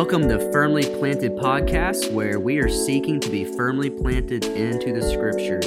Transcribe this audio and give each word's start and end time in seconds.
Welcome 0.00 0.30
to 0.30 0.50
Firmly 0.50 0.84
Planted 0.84 1.32
Podcast, 1.32 2.10
where 2.10 2.40
we 2.40 2.58
are 2.58 2.70
seeking 2.70 3.20
to 3.20 3.28
be 3.28 3.44
firmly 3.44 3.90
planted 3.90 4.46
into 4.46 4.94
the 4.94 5.02
scriptures 5.02 5.66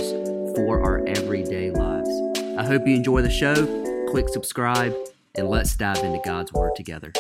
for 0.56 0.82
our 0.82 1.06
everyday 1.06 1.70
lives. 1.70 2.10
I 2.58 2.66
hope 2.66 2.88
you 2.88 2.96
enjoy 2.96 3.22
the 3.22 3.30
show. 3.30 3.54
Click 4.10 4.28
subscribe, 4.30 4.96
and 5.36 5.48
let's 5.50 5.76
dive 5.76 6.00
into 6.00 6.20
God's 6.26 6.52
Word 6.52 6.76
together. 6.76 7.14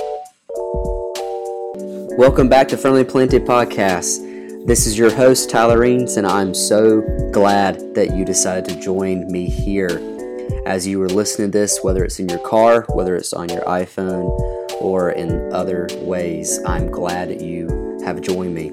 Welcome 2.17 2.49
back 2.49 2.67
to 2.69 2.77
Firmly 2.77 3.03
Planted 3.03 3.45
Podcast. 3.45 4.65
This 4.65 4.87
is 4.87 4.97
your 4.97 5.13
host, 5.13 5.51
Tyler 5.51 5.77
Reens, 5.77 6.17
and 6.17 6.25
I'm 6.25 6.55
so 6.55 7.01
glad 7.31 7.93
that 7.93 8.15
you 8.17 8.25
decided 8.25 8.67
to 8.73 8.81
join 8.81 9.31
me 9.31 9.47
here 9.47 10.01
as 10.65 10.87
you 10.87 10.99
are 11.03 11.09
listening 11.09 11.51
to 11.51 11.59
this, 11.59 11.83
whether 11.83 12.03
it's 12.03 12.19
in 12.19 12.27
your 12.27 12.39
car, 12.39 12.87
whether 12.89 13.15
it's 13.15 13.33
on 13.33 13.49
your 13.49 13.61
iPhone, 13.65 14.52
or 14.83 15.11
in 15.11 15.51
other 15.53 15.87
ways. 16.01 16.59
I'm 16.65 16.91
glad 16.91 17.29
that 17.29 17.41
you 17.41 17.99
have 18.03 18.21
joined 18.21 18.53
me. 18.53 18.71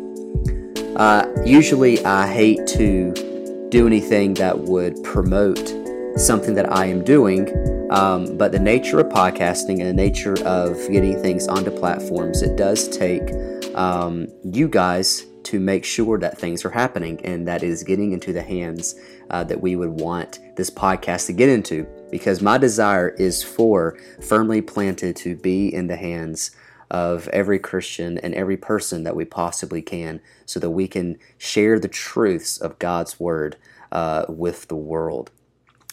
Uh, 0.96 1.26
usually, 1.46 2.04
I 2.04 2.30
hate 2.30 2.66
to 2.68 3.68
do 3.70 3.86
anything 3.86 4.34
that 4.34 4.58
would 4.58 5.02
promote 5.04 5.72
something 6.16 6.54
that 6.54 6.70
I 6.72 6.86
am 6.86 7.04
doing, 7.04 7.48
um, 7.90 8.36
but 8.36 8.50
the 8.50 8.58
nature 8.58 8.98
of 8.98 9.06
podcasting 9.06 9.78
and 9.78 9.86
the 9.86 9.94
nature 9.94 10.36
of 10.44 10.76
getting 10.90 11.22
things 11.22 11.46
onto 11.46 11.70
platforms, 11.70 12.42
it 12.42 12.56
does 12.56 12.88
take 12.88 13.32
um, 13.76 14.26
you 14.42 14.68
guys 14.68 15.24
to 15.44 15.60
make 15.60 15.84
sure 15.84 16.18
that 16.18 16.36
things 16.36 16.64
are 16.64 16.70
happening 16.70 17.20
and 17.24 17.46
that 17.46 17.62
is 17.62 17.82
getting 17.82 18.12
into 18.12 18.32
the 18.32 18.42
hands 18.42 18.96
uh, 19.30 19.44
that 19.44 19.60
we 19.60 19.76
would 19.76 20.00
want 20.00 20.40
this 20.56 20.70
podcast 20.70 21.26
to 21.26 21.32
get 21.32 21.48
into 21.48 21.86
because 22.10 22.42
my 22.42 22.58
desire 22.58 23.10
is 23.10 23.42
for 23.42 23.98
firmly 24.20 24.60
planted 24.60 25.16
to 25.16 25.36
be 25.36 25.72
in 25.72 25.86
the 25.86 25.96
hands 25.96 26.50
of 26.90 27.28
every 27.28 27.58
Christian 27.58 28.18
and 28.18 28.34
every 28.34 28.56
person 28.56 29.04
that 29.04 29.14
we 29.14 29.24
possibly 29.24 29.80
can 29.80 30.20
so 30.44 30.58
that 30.58 30.70
we 30.70 30.88
can 30.88 31.18
share 31.38 31.78
the 31.78 31.88
truths 31.88 32.58
of 32.58 32.78
God's 32.78 33.20
Word 33.20 33.56
uh, 33.92 34.24
with 34.28 34.66
the 34.68 34.76
world 34.76 35.30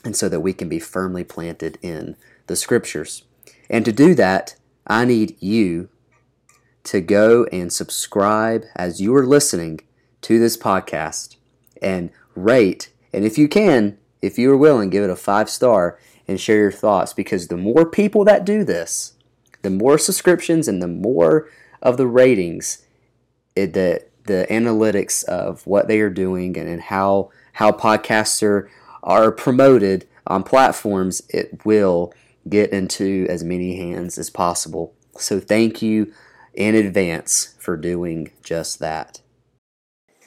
and 0.04 0.16
so 0.16 0.28
that 0.30 0.40
we 0.40 0.54
can 0.54 0.70
be 0.70 0.80
firmly 0.80 1.24
planted 1.24 1.78
in 1.82 2.16
the 2.48 2.56
Scriptures. 2.56 3.24
And 3.70 3.86
to 3.86 3.92
do 3.92 4.16
that, 4.16 4.56
I 4.88 5.06
need 5.06 5.36
you 5.42 5.90
to 6.86 7.02
go 7.02 7.46
and 7.52 7.72
subscribe 7.72 8.64
as 8.76 9.02
you 9.02 9.14
are 9.16 9.26
listening 9.26 9.82
to 10.22 10.40
this 10.40 10.58
podcast 10.58 11.36
and 11.82 12.10
rate. 12.36 12.90
And 13.14 13.26
if 13.26 13.38
you 13.38 13.48
can, 13.48 13.98
if 14.22 14.40
you 14.40 14.52
are 14.52 14.58
willing, 14.58 14.90
give 14.90 15.04
it 15.04 15.10
a 15.10 15.16
five 15.16 15.50
star 15.50 16.00
and 16.28 16.40
share 16.40 16.58
your 16.58 16.72
thoughts 16.72 17.14
because 17.14 17.48
the 17.48 17.58
more 17.58 17.86
people 17.86 18.26
that 18.26 18.46
do 18.46 18.64
this, 18.64 19.14
the 19.62 19.70
more 19.70 19.98
subscriptions 19.98 20.68
and 20.68 20.82
the 20.82 20.88
more 20.88 21.50
of 21.82 21.98
the 21.98 22.08
ratings, 22.08 22.86
it, 23.56 23.74
the 23.74 24.06
the 24.26 24.46
analytics 24.50 25.24
of 25.24 25.66
what 25.66 25.88
they 25.88 26.00
are 26.02 26.10
doing 26.10 26.58
and, 26.58 26.70
and 26.70 26.82
how 26.84 27.32
how 27.54 27.72
podcasts 27.72 28.44
are, 28.44 28.70
are 29.02 29.32
promoted 29.32 30.08
on 30.28 30.44
platforms, 30.44 31.22
it 31.30 31.66
will 31.66 32.14
get 32.48 32.72
into 32.72 33.26
as 33.30 33.44
many 33.44 33.78
hands 33.78 34.18
as 34.18 34.30
possible. 34.30 34.94
So 35.18 35.40
thank 35.40 35.82
you 35.82 36.14
in 36.54 36.76
advance 36.76 37.56
for 37.58 37.76
doing 37.78 38.32
just 38.44 38.80
that. 38.80 39.22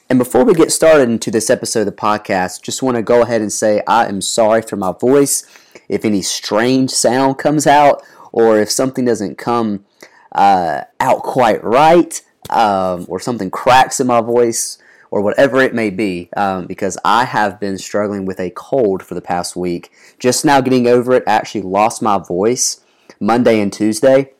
And 0.09 0.19
before 0.19 0.43
we 0.43 0.53
get 0.53 0.73
started 0.73 1.07
into 1.07 1.31
this 1.31 1.49
episode 1.49 1.81
of 1.81 1.85
the 1.85 1.91
podcast, 1.93 2.61
just 2.61 2.83
want 2.83 2.97
to 2.97 3.01
go 3.01 3.21
ahead 3.21 3.41
and 3.41 3.51
say 3.51 3.81
I 3.87 4.07
am 4.07 4.19
sorry 4.19 4.61
for 4.61 4.75
my 4.75 4.91
voice 4.91 5.45
if 5.91 6.05
any 6.05 6.21
strange 6.21 6.89
sound 6.89 7.37
comes 7.37 7.67
out 7.67 8.01
or 8.31 8.59
if 8.59 8.71
something 8.71 9.03
doesn't 9.03 9.37
come 9.37 9.85
uh, 10.31 10.81
out 11.01 11.21
quite 11.21 11.61
right 11.63 12.21
um, 12.49 13.05
or 13.09 13.19
something 13.19 13.51
cracks 13.51 13.99
in 13.99 14.07
my 14.07 14.21
voice 14.21 14.77
or 15.11 15.21
whatever 15.21 15.59
it 15.59 15.75
may 15.75 15.89
be, 15.89 16.29
um, 16.37 16.65
because 16.65 16.97
I 17.03 17.25
have 17.25 17.59
been 17.59 17.77
struggling 17.77 18.25
with 18.25 18.39
a 18.39 18.51
cold 18.51 19.03
for 19.03 19.13
the 19.13 19.21
past 19.21 19.57
week. 19.57 19.91
Just 20.17 20.45
now 20.45 20.61
getting 20.61 20.87
over 20.87 21.11
it, 21.11 21.23
I 21.27 21.31
actually 21.31 21.63
lost 21.63 22.01
my 22.01 22.17
voice 22.17 22.79
Monday 23.19 23.59
and 23.59 23.73
Tuesday. 23.73 24.31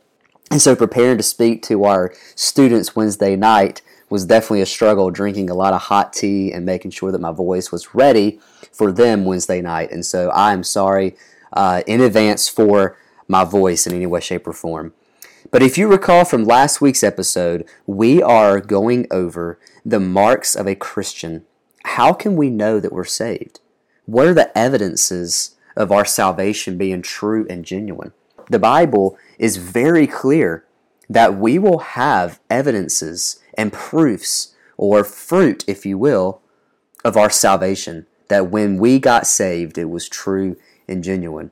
And 0.50 0.62
so 0.62 0.74
preparing 0.74 1.18
to 1.18 1.24
speak 1.24 1.64
to 1.64 1.84
our 1.84 2.14
students 2.36 2.96
Wednesday 2.96 3.36
night 3.36 3.82
was 4.10 4.26
definitely 4.26 4.62
a 4.62 4.66
struggle, 4.66 5.12
drinking 5.12 5.50
a 5.50 5.54
lot 5.54 5.74
of 5.74 5.82
hot 5.82 6.14
tea 6.14 6.54
and 6.54 6.66
making 6.66 6.92
sure 6.92 7.12
that 7.12 7.20
my 7.20 7.32
voice 7.32 7.74
was 7.74 7.94
ready 7.94 8.40
for 8.72 8.94
them 8.94 9.26
Wednesday 9.26 9.62
night. 9.62 9.92
And 9.92 10.06
so 10.06 10.30
I 10.30 10.54
am 10.54 10.64
sorry 10.64 11.18
uh, 11.54 11.82
in 11.88 12.02
advance 12.02 12.48
for 12.48 12.98
my 13.28 13.44
voice 13.44 13.88
in 13.88 13.94
any 13.94 14.06
way, 14.06 14.20
shape, 14.20 14.48
or 14.48 14.54
form. 14.54 14.94
But 15.50 15.64
if 15.64 15.78
you 15.78 15.88
recall 15.88 16.26
from 16.26 16.44
last 16.44 16.82
week's 16.82 17.04
episode, 17.04 17.68
we 17.86 18.22
are 18.22 18.60
going 18.60 19.08
over 19.12 19.60
the 19.86 20.00
marks 20.00 20.56
of 20.56 20.68
a 20.68 20.76
Christian. 20.76 21.46
How 21.84 22.14
can 22.14 22.36
we 22.36 22.50
know 22.50 22.80
that 22.80 22.94
we're 22.94 23.04
saved? 23.06 23.60
What 24.06 24.28
are 24.28 24.34
the 24.34 24.56
evidences 24.58 25.56
of 25.76 25.92
our 25.92 26.06
salvation 26.06 26.78
being 26.78 27.02
true 27.02 27.48
and 27.50 27.66
genuine? 27.66 28.14
The 28.50 28.60
Bible 28.60 29.18
is 29.40 29.58
very 29.58 30.08
clear 30.08 30.66
that 31.10 31.38
we 31.38 31.58
will 31.58 31.80
have 31.80 32.40
evidences 32.50 33.40
and 33.58 33.74
proofs, 33.74 34.56
or 34.78 35.04
fruit, 35.04 35.64
if 35.68 35.86
you 35.86 35.98
will, 35.98 36.42
of 37.04 37.18
our 37.18 37.30
salvation. 37.30 38.06
That 38.30 38.50
when 38.50 38.78
we 38.78 39.00
got 39.00 39.28
saved, 39.28 39.78
it 39.78 39.90
was 39.90 40.08
true 40.08 40.56
and 40.92 41.04
genuine. 41.04 41.52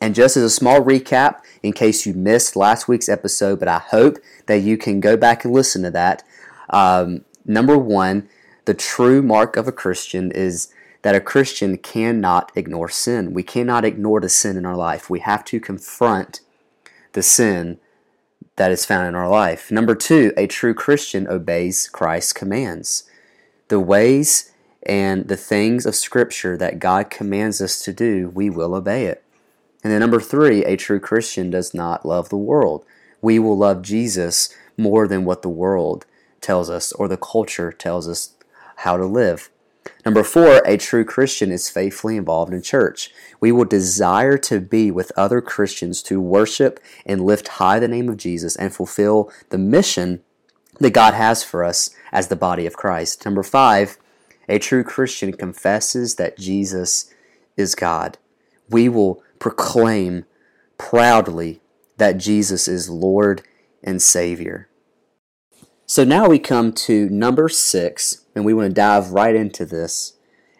And 0.00 0.14
just 0.14 0.36
as 0.36 0.44
a 0.44 0.50
small 0.50 0.80
recap, 0.80 1.40
in 1.62 1.72
case 1.72 2.06
you 2.06 2.14
missed 2.14 2.54
last 2.54 2.86
week's 2.86 3.08
episode, 3.08 3.58
but 3.58 3.68
I 3.68 3.78
hope 3.78 4.18
that 4.46 4.60
you 4.60 4.78
can 4.78 5.00
go 5.00 5.16
back 5.16 5.44
and 5.44 5.52
listen 5.52 5.82
to 5.82 5.90
that. 5.90 6.22
Um, 6.70 7.24
number 7.44 7.76
one, 7.76 8.28
the 8.64 8.74
true 8.74 9.22
mark 9.22 9.56
of 9.56 9.66
a 9.66 9.72
Christian 9.72 10.30
is 10.30 10.72
that 11.02 11.14
a 11.14 11.20
Christian 11.20 11.78
cannot 11.78 12.52
ignore 12.54 12.88
sin. 12.88 13.32
We 13.32 13.42
cannot 13.42 13.84
ignore 13.84 14.20
the 14.20 14.28
sin 14.28 14.56
in 14.56 14.66
our 14.66 14.76
life. 14.76 15.08
We 15.08 15.20
have 15.20 15.44
to 15.46 15.60
confront 15.60 16.40
the 17.12 17.22
sin 17.22 17.78
that 18.56 18.70
is 18.70 18.84
found 18.84 19.08
in 19.08 19.14
our 19.14 19.28
life. 19.28 19.70
Number 19.70 19.94
two, 19.94 20.32
a 20.36 20.46
true 20.46 20.74
Christian 20.74 21.26
obeys 21.28 21.88
Christ's 21.88 22.32
commands. 22.32 23.04
The 23.68 23.80
ways 23.80 24.47
and 24.84 25.28
the 25.28 25.36
things 25.36 25.86
of 25.86 25.94
Scripture 25.94 26.56
that 26.56 26.78
God 26.78 27.10
commands 27.10 27.60
us 27.60 27.82
to 27.82 27.92
do, 27.92 28.30
we 28.30 28.48
will 28.48 28.74
obey 28.74 29.06
it. 29.06 29.24
And 29.82 29.92
then 29.92 30.00
number 30.00 30.20
three, 30.20 30.64
a 30.64 30.76
true 30.76 31.00
Christian 31.00 31.50
does 31.50 31.74
not 31.74 32.06
love 32.06 32.28
the 32.28 32.36
world. 32.36 32.84
We 33.20 33.38
will 33.38 33.56
love 33.56 33.82
Jesus 33.82 34.54
more 34.76 35.08
than 35.08 35.24
what 35.24 35.42
the 35.42 35.48
world 35.48 36.06
tells 36.40 36.70
us 36.70 36.92
or 36.92 37.08
the 37.08 37.16
culture 37.16 37.72
tells 37.72 38.08
us 38.08 38.34
how 38.76 38.96
to 38.96 39.06
live. 39.06 39.50
Number 40.04 40.22
four, 40.22 40.62
a 40.64 40.76
true 40.76 41.04
Christian 41.04 41.50
is 41.50 41.70
faithfully 41.70 42.16
involved 42.16 42.52
in 42.52 42.62
church. 42.62 43.10
We 43.40 43.52
will 43.52 43.64
desire 43.64 44.38
to 44.38 44.60
be 44.60 44.90
with 44.90 45.12
other 45.16 45.40
Christians 45.40 46.02
to 46.04 46.20
worship 46.20 46.80
and 47.04 47.24
lift 47.24 47.48
high 47.48 47.78
the 47.78 47.88
name 47.88 48.08
of 48.08 48.16
Jesus 48.16 48.56
and 48.56 48.74
fulfill 48.74 49.30
the 49.50 49.58
mission 49.58 50.22
that 50.78 50.90
God 50.90 51.14
has 51.14 51.42
for 51.42 51.64
us 51.64 51.90
as 52.12 52.28
the 52.28 52.36
body 52.36 52.66
of 52.66 52.76
Christ. 52.76 53.24
Number 53.24 53.42
five, 53.42 53.98
a 54.48 54.58
true 54.58 54.82
Christian 54.82 55.32
confesses 55.32 56.14
that 56.16 56.38
Jesus 56.38 57.12
is 57.56 57.74
God. 57.74 58.18
We 58.70 58.88
will 58.88 59.22
proclaim 59.38 60.24
proudly 60.78 61.60
that 61.98 62.18
Jesus 62.18 62.68
is 62.68 62.88
Lord 62.88 63.42
and 63.82 64.00
Savior. 64.00 64.68
So 65.86 66.04
now 66.04 66.28
we 66.28 66.38
come 66.38 66.72
to 66.72 67.08
number 67.08 67.48
six, 67.48 68.26
and 68.34 68.44
we 68.44 68.54
want 68.54 68.70
to 68.70 68.74
dive 68.74 69.12
right 69.12 69.34
into 69.34 69.64
this. 69.64 70.14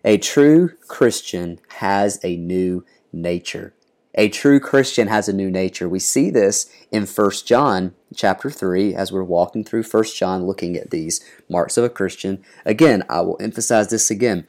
A 0.04 0.16
true 0.16 0.70
Christian 0.86 1.60
has 1.78 2.18
a 2.24 2.36
new 2.36 2.84
nature. 3.12 3.74
A 4.14 4.28
true 4.28 4.58
Christian 4.58 5.08
has 5.08 5.28
a 5.28 5.32
new 5.32 5.50
nature. 5.50 5.88
We 5.88 5.98
see 5.98 6.30
this 6.30 6.70
in 6.90 7.06
1 7.06 7.30
John 7.44 7.94
chapter 8.14 8.50
3 8.50 8.94
as 8.94 9.12
we're 9.12 9.22
walking 9.22 9.64
through 9.64 9.82
1 9.82 10.04
John 10.16 10.46
looking 10.46 10.76
at 10.76 10.90
these 10.90 11.24
marks 11.48 11.76
of 11.76 11.84
a 11.84 11.88
Christian. 11.88 12.42
Again, 12.64 13.02
I 13.08 13.20
will 13.20 13.36
emphasize 13.40 13.88
this 13.88 14.10
again. 14.10 14.46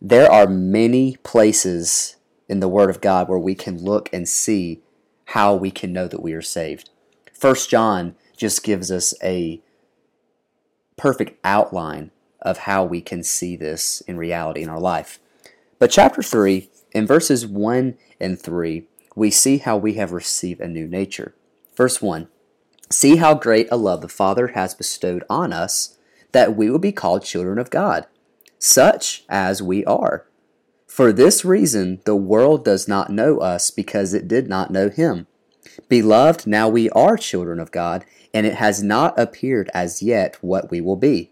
There 0.00 0.30
are 0.30 0.46
many 0.46 1.16
places 1.22 2.16
in 2.48 2.60
the 2.60 2.68
Word 2.68 2.90
of 2.90 3.00
God 3.00 3.28
where 3.28 3.38
we 3.38 3.54
can 3.54 3.82
look 3.82 4.08
and 4.12 4.28
see 4.28 4.80
how 5.26 5.54
we 5.54 5.70
can 5.70 5.92
know 5.92 6.08
that 6.08 6.22
we 6.22 6.32
are 6.32 6.42
saved. 6.42 6.90
1 7.40 7.54
John 7.68 8.14
just 8.36 8.62
gives 8.62 8.90
us 8.90 9.14
a 9.22 9.60
perfect 10.96 11.38
outline 11.44 12.10
of 12.40 12.58
how 12.58 12.84
we 12.84 13.00
can 13.00 13.22
see 13.22 13.56
this 13.56 14.00
in 14.02 14.16
reality 14.16 14.62
in 14.62 14.68
our 14.68 14.80
life. 14.80 15.18
But 15.78 15.90
chapter 15.90 16.22
3, 16.22 16.68
in 16.92 17.06
verses 17.06 17.46
1 17.46 17.96
and 18.20 18.40
3, 18.40 18.86
we 19.14 19.30
see 19.30 19.58
how 19.58 19.76
we 19.76 19.94
have 19.94 20.12
received 20.12 20.60
a 20.60 20.68
new 20.68 20.86
nature. 20.86 21.34
Verse 21.76 22.00
1 22.00 22.28
See 22.90 23.16
how 23.16 23.34
great 23.34 23.68
a 23.70 23.76
love 23.76 24.00
the 24.00 24.08
Father 24.08 24.48
has 24.48 24.74
bestowed 24.74 25.24
on 25.28 25.52
us 25.52 25.96
that 26.32 26.56
we 26.56 26.70
will 26.70 26.78
be 26.78 26.92
called 26.92 27.24
children 27.24 27.58
of 27.58 27.70
God, 27.70 28.06
such 28.58 29.24
as 29.28 29.62
we 29.62 29.84
are. 29.84 30.26
For 30.86 31.12
this 31.12 31.44
reason, 31.44 32.00
the 32.04 32.16
world 32.16 32.64
does 32.64 32.88
not 32.88 33.10
know 33.10 33.38
us 33.38 33.70
because 33.70 34.14
it 34.14 34.26
did 34.26 34.48
not 34.48 34.70
know 34.70 34.88
Him. 34.88 35.26
Beloved, 35.88 36.46
now 36.46 36.68
we 36.68 36.90
are 36.90 37.16
children 37.16 37.60
of 37.60 37.70
God, 37.70 38.04
and 38.34 38.46
it 38.46 38.54
has 38.54 38.82
not 38.82 39.18
appeared 39.18 39.70
as 39.72 40.02
yet 40.02 40.36
what 40.40 40.70
we 40.70 40.80
will 40.80 40.96
be. 40.96 41.30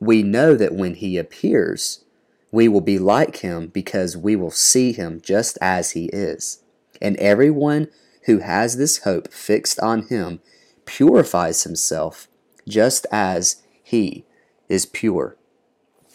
We 0.00 0.22
know 0.22 0.54
that 0.54 0.74
when 0.74 0.94
he 0.94 1.16
appears, 1.16 2.04
we 2.50 2.68
will 2.68 2.80
be 2.80 2.98
like 2.98 3.36
him 3.38 3.68
because 3.68 4.16
we 4.16 4.36
will 4.36 4.50
see 4.50 4.92
him 4.92 5.20
just 5.20 5.58
as 5.60 5.92
he 5.92 6.06
is. 6.06 6.62
And 7.00 7.16
everyone 7.16 7.88
who 8.26 8.38
has 8.38 8.76
this 8.76 8.98
hope 8.98 9.32
fixed 9.32 9.78
on 9.80 10.06
him 10.08 10.40
purifies 10.86 11.62
himself 11.62 12.28
just 12.68 13.06
as 13.12 13.62
he 13.82 14.24
is 14.68 14.86
pure. 14.86 15.36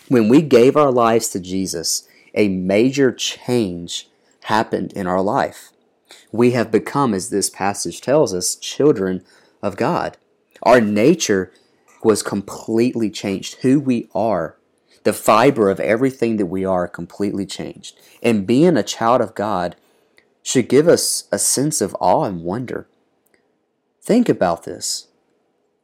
When 0.07 0.27
we 0.27 0.41
gave 0.41 0.75
our 0.75 0.91
lives 0.91 1.29
to 1.29 1.39
Jesus, 1.39 2.07
a 2.33 2.47
major 2.47 3.11
change 3.11 4.09
happened 4.43 4.93
in 4.93 5.07
our 5.07 5.21
life. 5.21 5.71
We 6.31 6.51
have 6.51 6.71
become, 6.71 7.13
as 7.13 7.29
this 7.29 7.49
passage 7.49 8.01
tells 8.01 8.33
us, 8.33 8.55
children 8.55 9.23
of 9.61 9.77
God. 9.77 10.17
Our 10.63 10.81
nature 10.81 11.51
was 12.03 12.23
completely 12.23 13.09
changed. 13.09 13.57
Who 13.61 13.79
we 13.79 14.09
are, 14.15 14.57
the 15.03 15.13
fiber 15.13 15.69
of 15.69 15.79
everything 15.79 16.37
that 16.37 16.47
we 16.47 16.65
are, 16.65 16.87
completely 16.87 17.45
changed. 17.45 17.99
And 18.23 18.47
being 18.47 18.77
a 18.77 18.83
child 18.83 19.21
of 19.21 19.35
God 19.35 19.75
should 20.41 20.69
give 20.69 20.87
us 20.87 21.27
a 21.31 21.39
sense 21.39 21.81
of 21.81 21.95
awe 21.99 22.23
and 22.23 22.43
wonder. 22.43 22.87
Think 24.09 24.27
about 24.27 24.63
this 24.63 25.07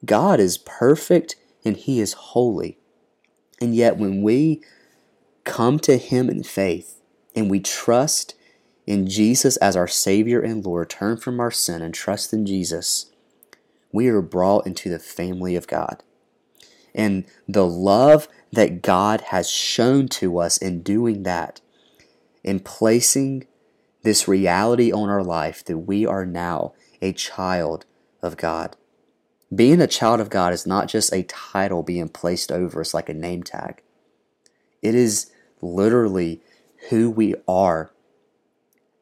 God 0.03 0.39
is 0.39 0.57
perfect 0.57 1.35
and 1.63 1.77
He 1.77 1.99
is 1.99 2.13
holy. 2.13 2.79
And 3.61 3.75
yet, 3.75 3.97
when 3.97 4.23
we 4.23 4.63
come 5.43 5.77
to 5.81 5.97
Him 5.97 6.27
in 6.31 6.41
faith 6.41 7.03
and 7.35 7.51
we 7.51 7.59
trust 7.59 8.33
in 8.87 9.07
Jesus 9.07 9.57
as 9.57 9.75
our 9.75 9.87
Savior 9.87 10.41
and 10.41 10.65
Lord, 10.65 10.89
turn 10.89 11.17
from 11.17 11.39
our 11.39 11.51
sin 11.51 11.83
and 11.83 11.93
trust 11.93 12.33
in 12.33 12.47
Jesus, 12.47 13.11
we 13.91 14.07
are 14.07 14.23
brought 14.23 14.65
into 14.65 14.89
the 14.89 14.97
family 14.97 15.55
of 15.55 15.67
God. 15.67 16.01
And 16.95 17.25
the 17.47 17.67
love 17.67 18.27
that 18.51 18.81
God 18.81 19.21
has 19.29 19.51
shown 19.51 20.07
to 20.07 20.39
us 20.39 20.57
in 20.57 20.81
doing 20.81 21.21
that, 21.23 21.61
in 22.43 22.59
placing 22.59 23.45
this 24.01 24.27
reality 24.27 24.91
on 24.91 25.09
our 25.09 25.23
life 25.23 25.63
that 25.65 25.77
we 25.77 26.07
are 26.07 26.25
now 26.25 26.73
a 27.03 27.13
child 27.13 27.85
of 28.25 28.37
God. 28.37 28.75
Being 29.53 29.79
a 29.79 29.87
child 29.87 30.19
of 30.19 30.29
God 30.29 30.51
is 30.51 30.65
not 30.65 30.87
just 30.87 31.13
a 31.13 31.23
title 31.23 31.83
being 31.83 32.09
placed 32.09 32.51
over 32.51 32.81
us 32.81 32.93
like 32.93 33.09
a 33.09 33.13
name 33.13 33.43
tag. 33.43 33.81
It 34.81 34.95
is 34.95 35.31
literally 35.61 36.41
who 36.89 37.09
we 37.09 37.35
are 37.47 37.91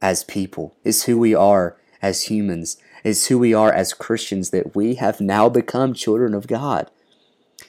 as 0.01 0.23
people, 0.25 0.75
is 0.83 1.05
who 1.05 1.17
we 1.17 1.33
are 1.33 1.77
as 2.01 2.23
humans, 2.23 2.77
is 3.03 3.27
who 3.27 3.39
we 3.39 3.53
are 3.53 3.71
as 3.71 3.93
Christians, 3.93 4.49
that 4.49 4.75
we 4.75 4.95
have 4.95 5.21
now 5.21 5.49
become 5.49 5.93
children 5.93 6.33
of 6.33 6.47
God. 6.47 6.91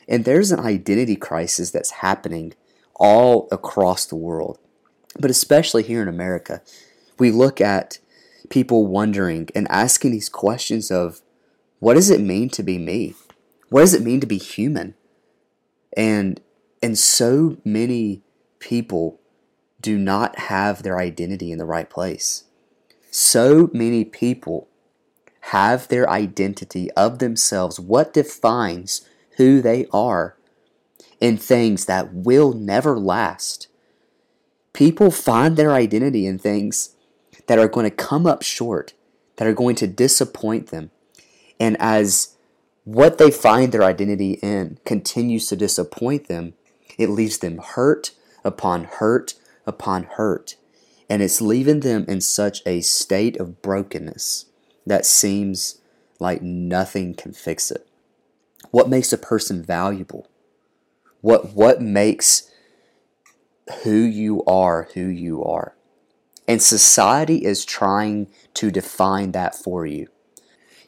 And 0.09 0.25
there's 0.25 0.51
an 0.51 0.61
identity 0.61 1.17
crisis 1.17 1.71
that's 1.71 1.91
happening 1.91 2.55
all 2.97 3.49
across 3.51 4.05
the 4.05 4.17
world, 4.17 4.59
but 5.19 5.31
especially 5.31 5.85
here 5.85 6.03
in 6.03 6.09
America. 6.09 6.61
We 7.19 7.31
look 7.31 7.61
at 7.61 7.99
people 8.51 8.87
wondering 8.87 9.49
and 9.55 9.67
asking 9.71 10.11
these 10.11 10.29
questions 10.29 10.91
of 10.91 11.23
what 11.85 11.97
does 11.97 12.09
it 12.09 12.23
mean 12.23 12.49
to 12.49 12.63
be 12.63 12.79
me? 12.79 13.15
What 13.69 13.83
does 13.83 13.93
it 13.93 14.03
mean 14.03 14.19
to 14.21 14.27
be 14.27 14.39
human? 14.39 14.95
And 15.95 16.41
and 16.83 16.99
so 16.99 17.59
many 17.63 18.23
people 18.59 19.21
do 19.83 19.99
not 19.99 20.39
have 20.39 20.83
their 20.83 20.99
identity 20.99 21.53
in 21.53 21.59
the 21.59 21.67
right 21.67 21.91
place. 21.91 22.45
So 23.11 23.69
many 23.75 24.03
people 24.03 24.67
have 25.53 25.89
their 25.89 26.09
identity 26.09 26.91
of 26.93 27.19
themselves, 27.19 27.79
what 27.79 28.15
defines 28.15 29.07
who 29.37 29.61
they 29.61 29.87
are, 29.93 30.39
in 31.21 31.37
things 31.37 31.85
that 31.85 32.15
will 32.15 32.55
never 32.55 32.99
last. 32.99 33.69
People 34.73 35.11
find 35.11 35.59
their 35.59 35.73
identity 35.73 36.27
in 36.27 36.39
things 36.39 36.97
that 37.47 37.59
are 37.59 37.69
going 37.69 37.85
to 37.85 37.95
come 37.95 38.27
up 38.27 38.41
short, 38.41 38.95
that 39.37 39.47
are 39.47 39.53
going 39.53 39.77
to 39.77 39.87
disappoint 39.87 40.69
them. 40.69 40.91
And 41.65 41.79
as 41.81 42.37
what 42.85 43.17
they 43.17 43.31
find 43.31 43.73
their 43.73 43.85
identity 43.85 44.33
in 44.43 44.77
continues 44.85 45.47
to 45.47 45.57
disappoint 45.57 46.29
them, 46.29 46.53
it 46.99 47.09
leaves 47.09 47.39
them 47.39 47.57
hurt 47.57 48.11
upon 48.45 48.85
hurt 48.85 49.33
upon 49.67 50.03
hurt. 50.05 50.57
And 51.09 51.23
it's 51.23 51.41
leaving 51.41 51.81
them 51.81 52.05
in 52.07 52.21
such 52.21 52.61
a 52.67 52.83
state 52.83 53.39
of 53.39 53.63
brokenness 53.63 54.45
that 54.85 55.07
seems 55.07 55.81
like 56.21 56.43
nothing 56.43 57.15
can 57.15 57.33
fix 57.33 57.71
it. 57.71 57.89
What 58.71 58.91
makes 58.91 59.11
a 59.11 59.17
person 59.17 59.63
valuable? 59.63 60.29
What, 61.23 61.55
what 61.55 61.81
makes 61.81 62.51
who 63.85 63.97
you 63.97 64.45
are 64.45 64.91
who 64.93 65.07
you 65.07 65.43
are? 65.43 65.75
And 66.47 66.61
society 66.61 67.43
is 67.43 67.65
trying 67.65 68.31
to 68.53 68.71
define 68.71 69.33
that 69.33 69.55
for 69.55 69.87
you. 69.87 70.09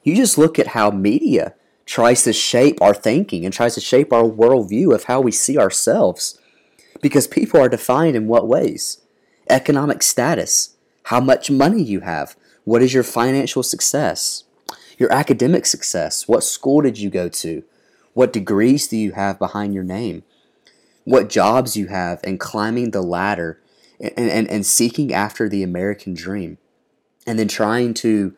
You 0.07 0.15
just 0.15 0.39
look 0.39 0.57
at 0.61 0.69
how 0.69 0.93
media 0.93 1.55
tries 1.85 2.23
to 2.23 2.33
shape 2.33 2.81
our 2.81 2.95
thinking 2.95 3.45
and 3.45 3.53
tries 3.53 3.75
to 3.75 3.81
shape 3.81 4.13
our 4.13 4.23
worldview 4.23 4.95
of 4.95 5.05
how 5.05 5.21
we 5.21 5.33
see 5.33 5.59
ourselves. 5.59 6.39
Because 7.03 7.27
people 7.27 7.61
are 7.61 7.69
defined 7.69 8.15
in 8.15 8.29
what 8.29 8.47
ways? 8.47 8.99
Economic 9.51 10.05
status, 10.05 10.77
how 11.07 11.19
much 11.19 11.51
money 11.51 11.83
you 11.83 12.01
have, 12.01 12.37
what 12.63 12.83
is 12.83 12.95
your 12.95 13.03
financial 13.03 13.65
success, 13.65 14.45
your 14.97 15.13
academic 15.13 15.67
success, 15.67 16.29
what 16.29 16.45
school 16.45 16.83
did 16.83 16.99
you 16.99 17.11
go 17.11 17.29
to, 17.29 17.65
what 18.15 18.33
degrees 18.33 18.87
do 18.87 18.97
you 18.97 19.11
have 19.13 19.41
behind 19.41 19.75
your 19.75 19.83
name, 19.83 20.23
what 21.03 21.29
jobs 21.29 21.77
you 21.77 21.89
have, 21.89 22.21
and 22.23 22.39
climbing 22.39 22.93
the 22.93 23.03
ladder 23.03 23.61
and, 24.01 24.31
and, 24.31 24.49
and 24.49 24.65
seeking 24.65 25.13
after 25.13 25.49
the 25.49 25.65
American 25.65 26.15
dream. 26.15 26.59
And 27.27 27.41
then 27.41 27.49
trying 27.49 27.93
to 27.95 28.37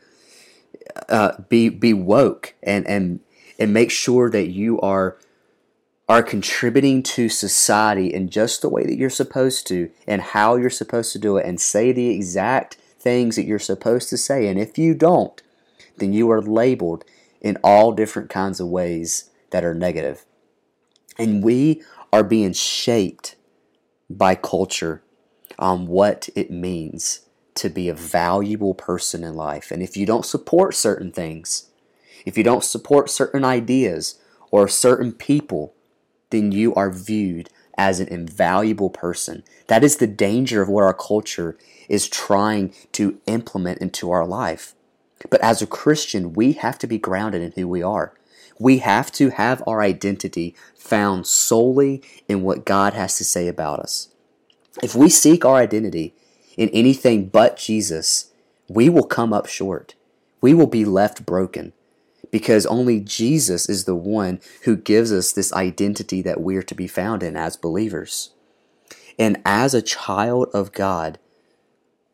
uh, 1.08 1.32
be 1.49 1.69
be 1.69 1.93
woke 1.93 2.55
and 2.62 2.87
and 2.87 3.20
and 3.58 3.73
make 3.73 3.90
sure 3.90 4.31
that 4.31 4.49
you 4.49 4.81
are 4.81 5.19
are 6.08 6.23
contributing 6.23 7.02
to 7.02 7.29
society 7.29 8.12
in 8.12 8.31
just 8.31 8.62
the 8.62 8.69
way 8.69 8.85
that 8.85 8.96
you're 8.96 9.11
supposed 9.11 9.67
to 9.67 9.90
and 10.06 10.23
how 10.23 10.56
you're 10.56 10.70
supposed 10.70 11.12
to 11.12 11.19
do 11.19 11.37
it 11.37 11.44
and 11.44 11.61
say 11.61 11.93
the 11.93 12.08
exact 12.08 12.76
things 12.99 13.37
that 13.37 13.45
you're 13.45 13.59
supposed 13.59 14.09
to 14.09 14.16
say. 14.16 14.49
And 14.49 14.59
if 14.59 14.78
you 14.78 14.95
don't 14.95 15.42
then 15.99 16.12
you 16.12 16.30
are 16.30 16.40
labeled 16.40 17.04
in 17.40 17.59
all 17.62 17.92
different 17.92 18.30
kinds 18.30 18.61
of 18.61 18.68
ways 18.68 19.30
that 19.50 19.64
are 19.64 19.75
negative. 19.75 20.25
And 21.18 21.42
we 21.42 21.83
are 22.12 22.25
being 22.25 22.52
shaped 22.52 23.37
by 24.09 24.35
culture 24.35 25.02
on 25.59 25.87
what 25.87 26.28
it 26.35 26.50
means 26.50 27.21
to 27.58 27.68
be 27.68 27.88
a 27.88 27.94
valuable 27.94 28.74
person 28.74 29.22
in 29.22 29.34
life. 29.34 29.70
And 29.70 29.82
if 29.82 29.96
you 29.96 30.06
don't 30.06 30.26
support 30.26 30.74
certain 30.74 31.12
things, 31.12 31.70
if 32.24 32.36
you 32.36 32.44
don't 32.44 32.64
support 32.64 33.10
certain 33.10 33.44
ideas 33.44 34.20
or 34.50 34.68
certain 34.68 35.12
people, 35.12 35.74
then 36.30 36.52
you 36.52 36.74
are 36.74 36.90
viewed 36.90 37.50
as 37.76 38.00
an 38.00 38.08
invaluable 38.08 38.90
person. 38.90 39.44
That 39.68 39.84
is 39.84 39.96
the 39.96 40.06
danger 40.06 40.60
of 40.60 40.68
what 40.68 40.84
our 40.84 40.94
culture 40.94 41.56
is 41.88 42.08
trying 42.08 42.74
to 42.92 43.18
implement 43.26 43.78
into 43.78 44.10
our 44.10 44.26
life. 44.26 44.74
But 45.30 45.40
as 45.40 45.62
a 45.62 45.66
Christian, 45.66 46.32
we 46.32 46.52
have 46.52 46.78
to 46.78 46.86
be 46.86 46.98
grounded 46.98 47.42
in 47.42 47.52
who 47.52 47.68
we 47.68 47.82
are. 47.82 48.14
We 48.58 48.78
have 48.78 49.12
to 49.12 49.30
have 49.30 49.62
our 49.66 49.80
identity 49.80 50.56
found 50.76 51.26
solely 51.26 52.02
in 52.28 52.42
what 52.42 52.64
God 52.64 52.94
has 52.94 53.16
to 53.18 53.24
say 53.24 53.46
about 53.46 53.78
us. 53.78 54.08
If 54.82 54.94
we 54.94 55.08
seek 55.08 55.44
our 55.44 55.56
identity 55.56 56.14
in 56.58 56.68
anything 56.70 57.28
but 57.28 57.56
Jesus, 57.56 58.32
we 58.68 58.90
will 58.90 59.06
come 59.06 59.32
up 59.32 59.46
short. 59.46 59.94
We 60.40 60.52
will 60.52 60.66
be 60.66 60.84
left 60.84 61.24
broken 61.24 61.72
because 62.30 62.66
only 62.66 63.00
Jesus 63.00 63.68
is 63.68 63.84
the 63.84 63.94
one 63.94 64.40
who 64.64 64.76
gives 64.76 65.12
us 65.12 65.32
this 65.32 65.52
identity 65.52 66.20
that 66.22 66.40
we're 66.40 66.64
to 66.64 66.74
be 66.74 66.88
found 66.88 67.22
in 67.22 67.36
as 67.36 67.56
believers. 67.56 68.30
And 69.18 69.40
as 69.46 69.72
a 69.72 69.80
child 69.80 70.48
of 70.52 70.72
God, 70.72 71.18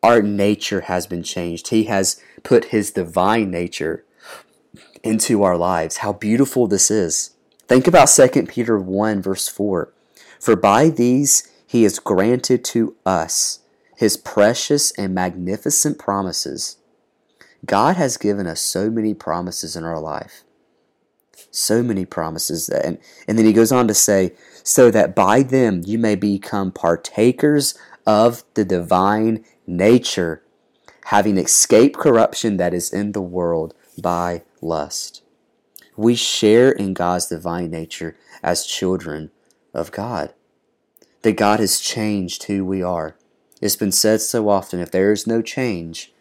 our 0.03 0.21
nature 0.21 0.83
has 0.83 1.07
been 1.07 1.23
changed. 1.23 1.69
He 1.69 1.85
has 1.85 2.21
put 2.43 2.67
His 2.67 2.91
divine 2.91 3.51
nature 3.51 4.05
into 5.03 5.43
our 5.43 5.57
lives. 5.57 5.99
How 5.99 6.13
beautiful 6.13 6.67
this 6.67 6.91
is. 6.91 7.31
Think 7.67 7.87
about 7.87 8.11
2 8.11 8.45
Peter 8.45 8.79
1, 8.79 9.23
verse 9.23 9.49
4. 9.49 9.91
For 10.39 10.55
by 10.55 10.91
these 10.91 11.51
He 11.67 11.85
has 11.85 11.99
granted 11.99 12.63
to 12.67 12.95
us 13.07 13.61
his 13.97 14.17
precious 14.17 14.91
and 14.93 15.15
magnificent 15.15 15.99
promises. 15.99 16.79
God 17.65 17.97
has 17.97 18.17
given 18.17 18.47
us 18.47 18.61
so 18.61 18.91
many 18.91 19.15
promises 19.15 19.77
in 19.77 19.85
our 19.85 20.01
life. 20.01 20.43
So 21.51 21.83
many 21.83 22.05
promises. 22.05 22.69
And, 22.69 22.99
and 23.27 23.39
then 23.39 23.47
he 23.47 23.53
goes 23.53 23.73
on 23.73 23.89
to 23.89 23.95
say, 23.95 24.33
so 24.63 24.91
that 24.91 25.15
by 25.15 25.43
them 25.43 25.83
you 25.85 25.99
may 25.99 26.15
become 26.15 26.73
partakers 26.73 27.79
of 28.07 28.45
the 28.55 28.65
divine 28.65 29.45
nature, 29.67 30.43
having 31.07 31.39
escaped 31.39 31.99
corruption 31.99 32.57
that 32.57 32.75
is 32.75 32.93
in 32.93 33.13
the 33.13 33.23
world 33.23 33.75
by 34.01 34.43
lust. 34.61 35.23
We 35.97 36.17
share 36.17 36.71
in 36.71 36.93
God's 36.93 37.27
divine 37.27 37.71
nature 37.71 38.17
as 38.43 38.67
children 38.67 39.31
of 39.73 39.93
God. 39.93 40.35
That 41.23 41.37
God 41.37 41.61
has 41.61 41.79
changed 41.79 42.45
who 42.45 42.65
we 42.65 42.83
are. 42.83 43.17
It's 43.65 43.77
been 43.77 43.93
said 43.93 44.21
so 44.21 44.51
often 44.51 44.79
if 44.79 44.91
there 44.91 45.11
is 45.11 45.27
no 45.27 45.41
change 45.41 46.13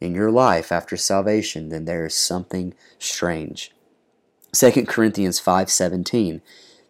in 0.00 0.12
your 0.12 0.28
life 0.28 0.72
after 0.72 0.96
salvation, 0.96 1.68
then 1.68 1.84
there 1.84 2.04
is 2.04 2.16
something 2.16 2.74
strange. 2.98 3.70
2 4.52 4.86
Corinthians 4.88 5.38
5:17 5.38 6.40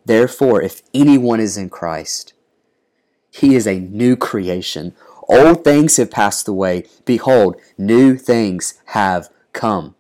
Therefore 0.07 0.63
if 0.63 0.81
anyone 0.95 1.39
is 1.39 1.59
in 1.59 1.69
Christ 1.69 2.33
he 3.31 3.55
is 3.55 3.67
a 3.67 3.79
new 3.79 4.17
creation. 4.17 4.95
Old 5.29 5.65
things 5.65 5.99
have 5.99 6.11
passed 6.11 6.49
away. 6.49 6.87
Behold 7.05 7.57
new 7.77 8.17
things 8.17 8.81
have 8.97 9.29
come. 9.53 9.97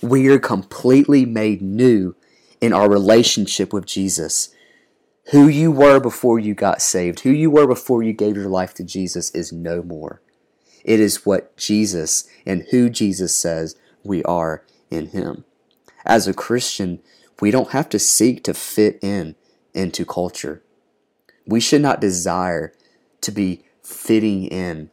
We 0.00 0.28
are 0.28 0.38
completely 0.38 1.26
made 1.26 1.60
new 1.60 2.16
in 2.62 2.72
our 2.72 2.88
relationship 2.88 3.70
with 3.70 3.84
Jesus 3.84 4.48
who 5.32 5.48
you 5.48 5.70
were 5.72 6.00
before 6.00 6.38
you 6.38 6.54
got 6.54 6.82
saved 6.82 7.20
who 7.20 7.30
you 7.30 7.50
were 7.50 7.66
before 7.66 8.02
you 8.02 8.12
gave 8.12 8.36
your 8.36 8.48
life 8.48 8.74
to 8.74 8.84
Jesus 8.84 9.30
is 9.30 9.52
no 9.52 9.82
more 9.82 10.20
it 10.84 11.00
is 11.00 11.26
what 11.26 11.56
Jesus 11.56 12.28
and 12.44 12.66
who 12.70 12.88
Jesus 12.88 13.36
says 13.36 13.76
we 14.04 14.22
are 14.24 14.64
in 14.90 15.06
him 15.08 15.44
as 16.06 16.28
a 16.28 16.32
Christian, 16.32 17.00
we 17.40 17.50
don't 17.50 17.72
have 17.72 17.88
to 17.90 17.98
seek 17.98 18.44
to 18.44 18.54
fit 18.54 18.98
in 19.02 19.34
into 19.74 20.06
culture. 20.06 20.62
We 21.46 21.60
should 21.60 21.82
not 21.82 22.00
desire 22.00 22.72
to 23.20 23.32
be 23.32 23.64
fitting 23.82 24.44
in 24.46 24.90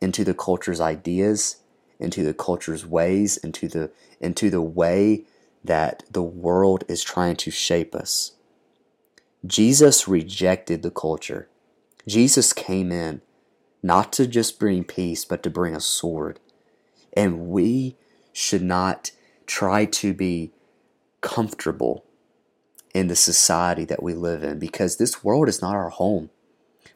into 0.00 0.24
the 0.24 0.34
culture's 0.34 0.80
ideas, 0.80 1.58
into 2.00 2.24
the 2.24 2.34
culture's 2.34 2.86
ways, 2.86 3.36
into 3.36 3.68
the 3.68 3.90
into 4.20 4.50
the 4.50 4.62
way 4.62 5.24
that 5.62 6.02
the 6.10 6.22
world 6.22 6.84
is 6.88 7.02
trying 7.02 7.36
to 7.36 7.50
shape 7.50 7.94
us. 7.94 8.32
Jesus 9.46 10.08
rejected 10.08 10.82
the 10.82 10.90
culture. 10.90 11.48
Jesus 12.06 12.52
came 12.52 12.90
in 12.90 13.22
not 13.82 14.12
to 14.14 14.26
just 14.26 14.58
bring 14.58 14.84
peace, 14.84 15.24
but 15.24 15.42
to 15.42 15.50
bring 15.50 15.74
a 15.74 15.80
sword. 15.80 16.40
And 17.12 17.48
we 17.48 17.96
should 18.32 18.62
not 18.62 19.12
try 19.46 19.84
to 19.84 20.12
be 20.12 20.52
comfortable 21.20 22.04
in 22.94 23.06
the 23.08 23.16
society 23.16 23.84
that 23.84 24.02
we 24.02 24.14
live 24.14 24.42
in 24.42 24.58
because 24.58 24.96
this 24.96 25.22
world 25.22 25.48
is 25.48 25.62
not 25.62 25.74
our 25.74 25.90
home. 25.90 26.30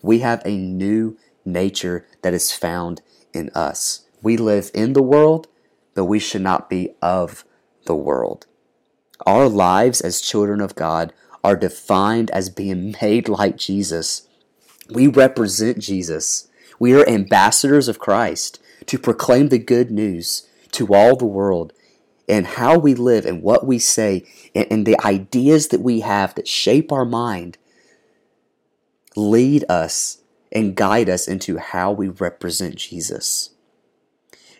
We 0.03 0.21
have 0.21 0.43
a 0.45 0.57
new 0.57 1.17
nature 1.45 2.07
that 2.23 2.35
is 2.35 2.53
found 2.53 3.03
in 3.33 3.51
us. 3.51 4.07
We 4.23 4.37
live 4.37 4.71
in 4.75 4.93
the 4.93 5.03
world, 5.03 5.49
but 5.95 6.05
we 6.05 6.19
should 6.19 6.43
not 6.43 6.69
be 6.69 6.95
of 7.01 7.45
the 7.87 7.95
world. 7.95 8.47
Our 9.27 9.49
lives 9.49 10.01
as 10.01 10.21
children 10.21 10.61
of 10.61 10.75
God 10.75 11.13
are 11.45 11.57
defined 11.57 12.31
as 12.31 12.49
being 12.49 12.95
made 13.01 13.29
like 13.29 13.57
Jesus. 13.57 14.29
We 14.91 15.07
represent 15.07 15.79
Jesus. 15.79 16.49
We 16.79 16.95
are 16.95 17.09
ambassadors 17.09 17.89
of 17.89 17.99
Christ 17.99 18.61
to 18.87 18.99
proclaim 18.99 19.49
the 19.49 19.59
good 19.59 19.91
news 19.91 20.49
to 20.73 20.95
all 20.95 21.17
the 21.17 21.25
world 21.25 21.73
and 22.29 22.47
how 22.47 22.79
we 22.79 22.95
live 22.95 23.27
and 23.27 23.43
what 23.43 23.67
we 23.67 23.79
say 23.79 24.25
and, 24.55 24.67
and 24.71 24.87
the 24.87 24.99
ideas 25.05 25.69
that 25.69 25.81
we 25.81 26.01
have 26.01 26.35
that 26.35 26.49
shape 26.49 26.93
our 26.93 27.05
mind 27.05 27.59
lead 29.17 29.65
us 29.69 30.19
and 30.51 30.77
guide 30.77 31.09
us 31.09 31.27
into 31.27 31.59
how 31.59 31.91
we 31.93 32.09
represent 32.09 32.77
Jesus. 32.77 33.51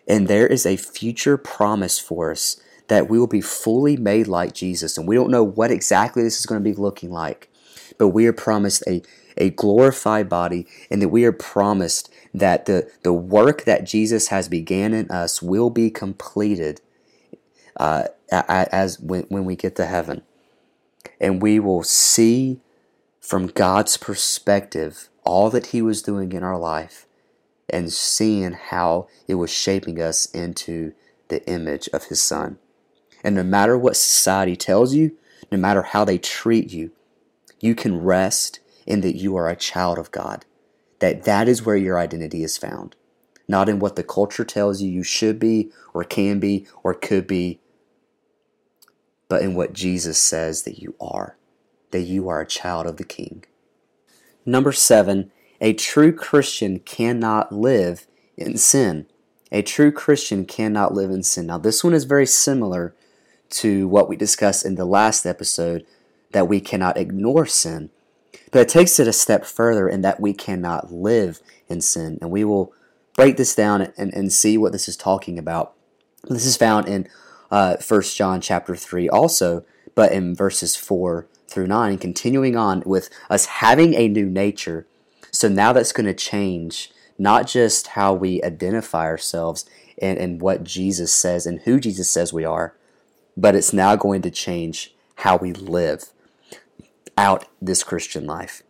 And 0.07 0.27
there 0.27 0.47
is 0.47 0.65
a 0.65 0.75
future 0.75 1.37
promise 1.37 1.99
for 1.99 2.31
us 2.31 2.59
that 2.87 3.09
we 3.09 3.17
will 3.19 3.27
be 3.27 3.41
fully 3.41 3.97
made 3.97 4.27
like 4.27 4.53
Jesus. 4.53 4.97
And 4.97 5.07
we 5.07 5.15
don't 5.15 5.31
know 5.31 5.43
what 5.43 5.71
exactly 5.71 6.23
this 6.23 6.39
is 6.39 6.45
going 6.45 6.63
to 6.63 6.69
be 6.69 6.75
looking 6.75 7.11
like, 7.11 7.49
but 7.97 8.09
we 8.09 8.25
are 8.27 8.33
promised 8.33 8.83
a, 8.87 9.01
a 9.37 9.49
glorified 9.51 10.29
body 10.29 10.67
and 10.89 11.01
that 11.01 11.09
we 11.09 11.25
are 11.25 11.31
promised 11.31 12.13
that 12.33 12.65
the, 12.65 12.89
the 13.03 13.13
work 13.13 13.63
that 13.65 13.85
Jesus 13.85 14.27
has 14.27 14.49
began 14.49 14.93
in 14.93 15.09
us 15.09 15.41
will 15.41 15.69
be 15.69 15.89
completed 15.89 16.81
uh, 17.77 18.05
as 18.31 18.99
when, 18.99 19.23
when 19.23 19.45
we 19.45 19.55
get 19.55 19.75
to 19.77 19.85
heaven. 19.85 20.23
And 21.19 21.41
we 21.41 21.59
will 21.59 21.83
see 21.83 22.59
from 23.19 23.47
God's 23.47 23.97
perspective 23.97 25.09
all 25.23 25.49
that 25.51 25.67
He 25.67 25.81
was 25.81 26.01
doing 26.01 26.33
in 26.33 26.43
our 26.43 26.57
life 26.57 27.05
and 27.69 27.91
seeing 27.91 28.53
how 28.53 29.07
it 29.27 29.35
was 29.35 29.49
shaping 29.49 30.01
us 30.01 30.25
into 30.27 30.93
the 31.29 31.47
image 31.47 31.87
of 31.93 32.05
His 32.05 32.21
Son. 32.21 32.59
And 33.23 33.35
no 33.35 33.43
matter 33.43 33.77
what 33.77 33.95
society 33.95 34.55
tells 34.55 34.93
you, 34.93 35.17
no 35.51 35.57
matter 35.57 35.83
how 35.83 36.03
they 36.03 36.17
treat 36.17 36.71
you, 36.71 36.91
you 37.59 37.75
can 37.75 38.01
rest 38.01 38.59
in 38.85 39.01
that 39.01 39.15
you 39.15 39.35
are 39.35 39.49
a 39.49 39.55
child 39.55 39.97
of 39.97 40.11
God. 40.11 40.45
That 40.99 41.23
that 41.23 41.47
is 41.47 41.65
where 41.65 41.75
your 41.75 41.99
identity 41.99 42.43
is 42.43 42.57
found. 42.57 42.95
Not 43.47 43.69
in 43.69 43.79
what 43.79 43.95
the 43.95 44.03
culture 44.03 44.45
tells 44.45 44.81
you 44.81 44.89
you 44.89 45.03
should 45.03 45.39
be 45.39 45.71
or 45.93 46.03
can 46.03 46.39
be 46.39 46.65
or 46.81 46.93
could 46.93 47.27
be, 47.27 47.59
but 49.27 49.41
in 49.41 49.55
what 49.55 49.73
Jesus 49.73 50.17
says 50.17 50.63
that 50.63 50.79
you 50.79 50.95
are, 50.99 51.37
that 51.91 52.01
you 52.01 52.29
are 52.29 52.41
a 52.41 52.47
child 52.47 52.85
of 52.85 52.97
the 52.97 53.03
King. 53.03 53.43
Number 54.45 54.71
seven, 54.71 55.31
a 55.59 55.73
true 55.73 56.13
Christian 56.13 56.79
cannot 56.79 57.51
live 57.51 58.07
in 58.37 58.57
sin. 58.57 59.07
A 59.51 59.61
true 59.61 59.91
Christian 59.91 60.45
cannot 60.45 60.93
live 60.93 61.11
in 61.11 61.23
sin. 61.23 61.47
Now, 61.47 61.57
this 61.57 61.83
one 61.83 61.93
is 61.93 62.03
very 62.03 62.25
similar 62.25 62.95
to 63.53 63.87
what 63.87 64.09
we 64.09 64.15
discussed 64.15 64.65
in 64.65 64.75
the 64.75 64.85
last 64.85 65.25
episode 65.25 65.85
that 66.31 66.47
we 66.47 66.59
cannot 66.59 66.97
ignore 66.97 67.45
sin. 67.45 67.89
But 68.51 68.61
it 68.61 68.69
takes 68.69 68.99
it 68.99 69.07
a 69.07 69.13
step 69.13 69.45
further 69.45 69.87
in 69.87 70.01
that 70.01 70.19
we 70.19 70.33
cannot 70.33 70.91
live 70.91 71.41
in 71.67 71.81
sin. 71.81 72.17
And 72.21 72.29
we 72.31 72.43
will 72.43 72.73
break 73.15 73.37
this 73.37 73.55
down 73.55 73.93
and, 73.97 74.13
and 74.13 74.31
see 74.31 74.57
what 74.57 74.71
this 74.71 74.87
is 74.87 74.97
talking 74.97 75.37
about. 75.37 75.73
This 76.23 76.45
is 76.45 76.57
found 76.57 76.87
in 76.87 77.07
uh, 77.51 77.77
1 77.85 78.01
John 78.01 78.41
chapter 78.41 78.75
3 78.75 79.09
also, 79.09 79.65
but 79.95 80.11
in 80.11 80.35
verses 80.35 80.75
4 80.75 81.27
through 81.47 81.67
9, 81.67 81.97
continuing 81.97 82.55
on 82.55 82.81
with 82.85 83.09
us 83.29 83.45
having 83.45 83.93
a 83.93 84.07
new 84.07 84.29
nature. 84.29 84.87
So 85.31 85.47
now 85.47 85.73
that's 85.73 85.91
going 85.91 86.07
to 86.07 86.13
change 86.13 86.91
not 87.17 87.47
just 87.47 87.87
how 87.87 88.13
we 88.13 88.41
identify 88.41 89.05
ourselves 89.05 89.65
and, 90.01 90.17
and 90.17 90.41
what 90.41 90.63
Jesus 90.63 91.13
says 91.13 91.45
and 91.45 91.61
who 91.61 91.79
Jesus 91.79 92.09
says 92.09 92.33
we 92.33 92.45
are, 92.45 92.75
but 93.35 93.55
it's 93.55 93.73
now 93.73 93.95
going 93.95 94.21
to 94.21 94.31
change 94.31 94.93
how 95.17 95.37
we 95.37 95.53
live 95.53 96.05
out 97.17 97.45
this 97.61 97.83
Christian 97.83 98.25
life. 98.25 98.63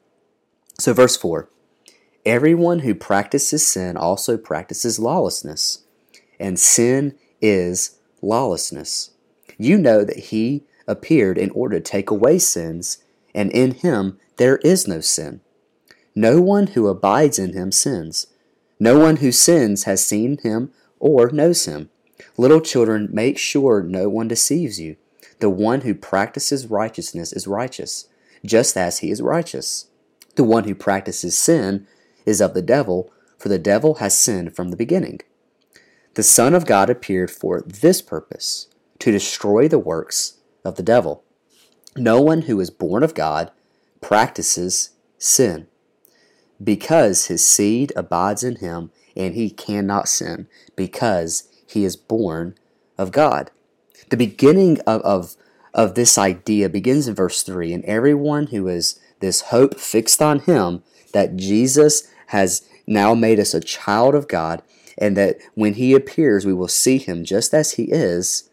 So, 0.80 0.94
verse 0.94 1.16
4 1.18 1.50
Everyone 2.26 2.80
who 2.80 2.96
practices 2.96 3.66
sin 3.66 3.98
also 3.98 4.38
practices 4.38 5.00
lawlessness, 5.00 5.84
and 6.40 6.60
sin 6.60 7.16
is 7.42 8.00
lawlessness. 8.22 9.12
You 9.58 9.78
know 9.78 10.04
that 10.04 10.18
he 10.18 10.64
appeared 10.88 11.38
in 11.38 11.50
order 11.52 11.80
to 11.80 11.84
take 11.84 12.10
away 12.10 12.40
sins, 12.40 13.04
and 13.36 13.52
in 13.52 13.72
him 13.72 14.20
there 14.38 14.58
is 14.58 14.88
no 14.88 15.02
sin. 15.02 15.42
No 16.16 16.42
one 16.42 16.68
who 16.68 16.88
abides 16.88 17.40
in 17.40 17.54
him 17.54 17.72
sins. 17.72 18.28
No 18.80 19.00
one 19.00 19.18
who 19.18 19.32
sins 19.32 19.84
has 19.84 20.06
seen 20.06 20.38
him 20.44 20.72
or 21.00 21.30
knows 21.32 21.66
him. 21.66 21.90
Little 22.38 22.62
children, 22.62 23.10
make 23.12 23.38
sure 23.38 23.84
no 23.84 24.10
one 24.10 24.28
deceives 24.28 24.80
you. 24.80 24.96
The 25.40 25.50
one 25.50 25.82
who 25.82 25.94
practices 25.94 26.68
righteousness 26.68 27.34
is 27.34 27.48
righteous, 27.48 28.08
just 28.46 28.76
as 28.76 29.00
he 29.00 29.12
is 29.12 29.22
righteous. 29.22 29.88
The 30.36 30.44
one 30.44 30.64
who 30.64 30.74
practices 30.74 31.38
sin 31.38 31.88
is 32.26 32.42
of 32.42 32.54
the 32.54 32.62
devil, 32.62 33.12
for 33.38 33.50
the 33.50 33.60
devil 33.60 33.96
has 33.96 34.18
sinned 34.18 34.56
from 34.56 34.70
the 34.70 34.78
beginning. 34.78 35.20
The 36.16 36.24
Son 36.24 36.54
of 36.54 36.66
God 36.66 36.90
appeared 36.90 37.30
for 37.30 37.62
this 37.62 38.02
purpose 38.02 38.68
to 39.00 39.12
destroy 39.12 39.68
the 39.68 39.80
works 39.80 40.38
of 40.64 40.76
the 40.76 40.84
devil. 40.84 41.24
No 41.96 42.22
one 42.22 42.44
who 42.44 42.60
is 42.60 42.70
born 42.70 43.04
of 43.04 43.14
God 43.14 43.52
practices 44.02 44.92
sin, 45.18 45.68
because 46.64 47.28
his 47.28 47.46
seed 47.46 47.92
abides 47.96 48.44
in 48.44 48.58
him, 48.58 48.92
and 49.16 49.36
he 49.36 49.50
cannot 49.50 50.08
sin, 50.08 50.48
because 50.76 51.50
he 51.74 51.86
is 51.86 51.96
born 51.96 52.56
of 52.98 53.12
God. 53.12 53.52
The 54.10 54.18
beginning 54.18 54.80
of, 54.82 55.02
of, 55.02 55.36
of 55.74 55.96
this 55.96 56.18
idea 56.18 56.70
begins 56.70 57.08
in 57.08 57.16
verse 57.16 57.44
3 57.44 57.74
and 57.74 57.86
everyone 57.86 58.48
who 58.48 58.68
is 58.68 59.00
this 59.20 59.42
hope 59.42 59.80
fixed 59.80 60.22
on 60.22 60.40
him 60.40 60.84
that 61.14 61.36
Jesus 61.36 62.08
has 62.28 62.68
now 62.86 63.14
made 63.14 63.40
us 63.40 63.54
a 63.54 63.60
child 63.60 64.16
of 64.16 64.28
God 64.28 64.62
and 64.98 65.18
that 65.18 65.38
when 65.56 65.74
he 65.74 65.94
appears, 65.94 66.46
we 66.46 66.54
will 66.54 66.68
see 66.68 66.98
him 66.98 67.24
just 67.24 67.54
as 67.54 67.74
he 67.74 67.84
is, 67.86 68.50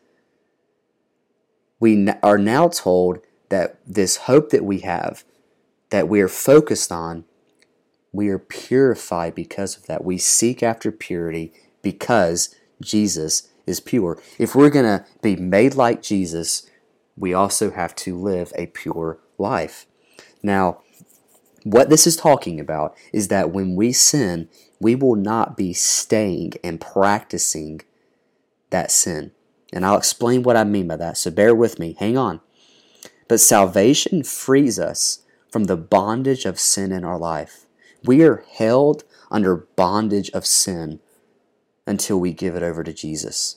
we 1.78 2.08
are 2.22 2.38
now 2.38 2.68
told 2.68 3.18
that 3.48 3.78
this 3.86 4.16
hope 4.16 4.50
that 4.50 4.64
we 4.64 4.80
have, 4.80 5.24
that 5.90 6.08
we 6.08 6.20
are 6.20 6.28
focused 6.28 6.92
on, 6.92 7.24
we 8.12 8.28
are 8.28 8.38
purified 8.38 9.34
because 9.34 9.76
of 9.76 9.86
that. 9.86 10.04
We 10.04 10.18
seek 10.18 10.62
after 10.62 10.90
purity 10.90 11.52
because 11.82 12.54
Jesus 12.80 13.48
is 13.66 13.80
pure. 13.80 14.20
If 14.38 14.54
we're 14.54 14.70
going 14.70 14.84
to 14.84 15.04
be 15.22 15.36
made 15.36 15.74
like 15.74 16.02
Jesus, 16.02 16.68
we 17.16 17.34
also 17.34 17.70
have 17.70 17.94
to 17.96 18.16
live 18.16 18.52
a 18.56 18.66
pure 18.66 19.18
life. 19.38 19.86
Now, 20.42 20.80
what 21.64 21.90
this 21.90 22.06
is 22.06 22.16
talking 22.16 22.58
about 22.58 22.96
is 23.12 23.28
that 23.28 23.50
when 23.50 23.76
we 23.76 23.92
sin, 23.92 24.48
we 24.80 24.94
will 24.94 25.16
not 25.16 25.56
be 25.56 25.72
staying 25.72 26.54
and 26.64 26.80
practicing 26.80 27.82
that 28.70 28.90
sin. 28.90 29.32
And 29.72 29.84
I'll 29.84 29.98
explain 29.98 30.42
what 30.42 30.56
I 30.56 30.64
mean 30.64 30.88
by 30.88 30.96
that, 30.96 31.18
so 31.18 31.30
bear 31.30 31.54
with 31.54 31.78
me. 31.78 31.96
Hang 31.98 32.16
on. 32.16 32.40
But 33.28 33.40
salvation 33.40 34.22
frees 34.24 34.78
us 34.78 35.22
from 35.50 35.64
the 35.64 35.76
bondage 35.76 36.44
of 36.44 36.58
sin 36.58 36.92
in 36.92 37.04
our 37.04 37.18
life. 37.18 37.66
We 38.04 38.22
are 38.22 38.44
held 38.50 39.04
under 39.30 39.56
bondage 39.56 40.30
of 40.30 40.46
sin 40.46 41.00
until 41.90 42.20
we 42.20 42.32
give 42.32 42.54
it 42.54 42.62
over 42.62 42.84
to 42.84 42.92
Jesus. 42.92 43.56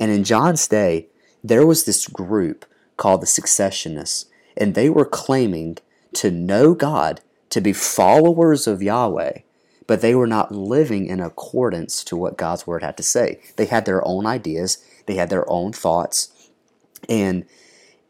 And 0.00 0.10
in 0.10 0.24
John's 0.24 0.66
day, 0.66 1.08
there 1.44 1.66
was 1.66 1.84
this 1.84 2.08
group 2.08 2.64
called 2.96 3.20
the 3.20 3.26
Secessionists, 3.26 4.26
and 4.56 4.74
they 4.74 4.88
were 4.88 5.04
claiming 5.04 5.76
to 6.14 6.30
know 6.30 6.72
God, 6.72 7.20
to 7.50 7.60
be 7.60 7.74
followers 7.74 8.66
of 8.66 8.82
Yahweh, 8.82 9.40
but 9.86 10.00
they 10.00 10.14
were 10.14 10.26
not 10.26 10.52
living 10.52 11.06
in 11.06 11.20
accordance 11.20 12.02
to 12.04 12.16
what 12.16 12.38
God's 12.38 12.66
word 12.66 12.82
had 12.82 12.96
to 12.96 13.02
say. 13.02 13.40
They 13.56 13.66
had 13.66 13.84
their 13.84 14.06
own 14.08 14.24
ideas, 14.24 14.82
they 15.04 15.16
had 15.16 15.28
their 15.28 15.48
own 15.48 15.72
thoughts, 15.72 16.50
and 17.08 17.44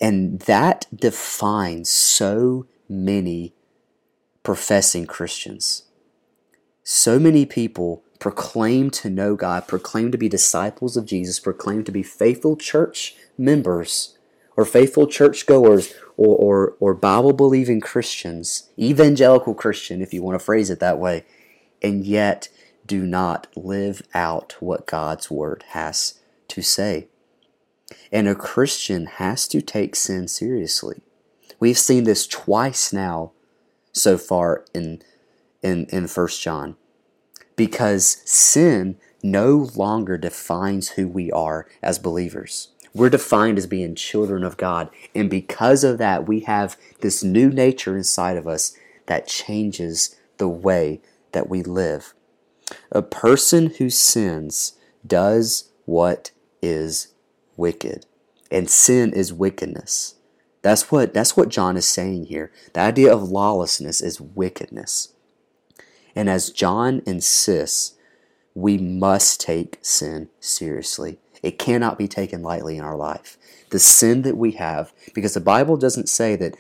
and 0.00 0.40
that 0.40 0.87
defines 0.94 1.88
so 1.88 2.66
many 2.88 3.52
professing 4.44 5.06
Christians. 5.06 5.85
So 6.85 7.18
many 7.18 7.46
people 7.46 8.04
proclaim 8.18 8.90
to 8.90 9.11
know 9.11 9.37
God, 9.37 9.68
proclaim 9.68 10.11
to 10.12 10.18
be 10.18 10.28
disciples 10.28 10.96
of 10.96 11.06
Jesus, 11.06 11.40
proclaim 11.40 11.85
to 11.85 11.92
be 11.92 12.02
faithful 12.02 12.56
church 12.56 13.14
members 13.37 14.16
or 14.56 14.64
faithful 14.64 15.06
church 15.06 15.46
goers 15.46 15.94
or, 16.16 16.37
or, 16.37 16.76
or 16.80 16.94
Bible 16.94 17.32
believing 17.32 17.80
Christians, 17.80 18.70
evangelical 18.78 19.54
Christian, 19.54 20.00
if 20.00 20.14
you 20.14 20.23
want 20.23 20.38
to 20.38 20.44
phrase 20.44 20.70
it 20.70 20.80
that 20.80 20.99
way, 20.99 21.25
and 21.82 22.06
yet 22.06 22.49
do 22.87 23.04
not 23.04 23.49
live 23.54 24.02
out 24.14 24.56
what 24.61 24.87
God's 24.87 25.30
word 25.30 25.64
has 25.70 26.20
to 26.49 26.62
say. 26.62 27.08
And 28.11 28.26
a 28.26 28.35
Christian 28.35 29.06
has 29.06 29.46
to 29.49 29.61
take 29.61 29.94
sin 29.94 30.28
seriously. 30.28 31.02
We've 31.61 31.78
seen 31.78 32.04
this 32.04 32.26
twice 32.26 32.92
now 32.92 33.32
so 33.92 34.18
far 34.18 34.64
in 34.75 35.02
in 35.62 35.87
in 35.87 36.06
1 36.06 36.28
John. 36.28 36.76
Because 37.56 38.22
sin 38.25 38.98
no 39.22 39.68
longer 39.75 40.16
defines 40.18 40.90
who 40.90 41.08
we 41.08 41.32
are 41.32 41.66
as 41.82 41.98
believers. 41.98 42.68
We're 42.94 43.10
defined 43.10 43.58
as 43.58 43.66
being 43.66 43.94
children 43.94 44.44
of 44.44 44.56
God. 44.56 44.88
And 45.14 45.28
because 45.28 45.84
of 45.84 45.98
that, 45.98 46.26
we 46.26 46.40
have 46.40 46.76
this 47.00 47.22
new 47.22 47.50
nature 47.50 47.96
inside 47.96 48.36
of 48.36 48.46
us 48.46 48.76
that 49.06 49.26
changes 49.26 50.16
the 50.38 50.48
way 50.48 51.00
that 51.32 51.48
we 51.48 51.62
live. 51.62 52.14
A 52.90 53.02
person 53.02 53.75
who 53.78 53.90
sins 53.90 54.75
does 55.06 55.70
what 55.84 56.30
is 56.62 57.08
wicked. 57.56 58.06
And 58.50 58.70
sin 58.70 59.12
is 59.12 59.32
wickedness. 59.32 60.14
That's 60.62 60.90
what 60.90 61.14
that's 61.14 61.36
what 61.36 61.48
John 61.48 61.76
is 61.76 61.86
saying 61.86 62.26
here. 62.26 62.50
The 62.72 62.80
idea 62.80 63.12
of 63.12 63.22
lawlessness 63.22 64.00
is 64.00 64.20
wickedness. 64.20 65.12
And 66.16 66.30
as 66.30 66.50
John 66.50 67.02
insists, 67.06 67.94
we 68.54 68.78
must 68.78 69.40
take 69.40 69.78
sin 69.82 70.30
seriously. 70.40 71.18
It 71.43 71.58
cannot 71.58 71.99
be 71.99 72.08
taken 72.08 72.43
lightly 72.43 72.78
in 72.78 72.82
our 72.82 72.97
life. 72.97 73.36
The 73.71 73.78
sin 73.78 74.23
that 74.23 74.36
we 74.36 74.52
have, 74.52 74.93
because 75.14 75.34
the 75.34 75.41
Bible 75.41 75.76
doesn't 75.76 76.08
say 76.08 76.34
that 76.36 76.56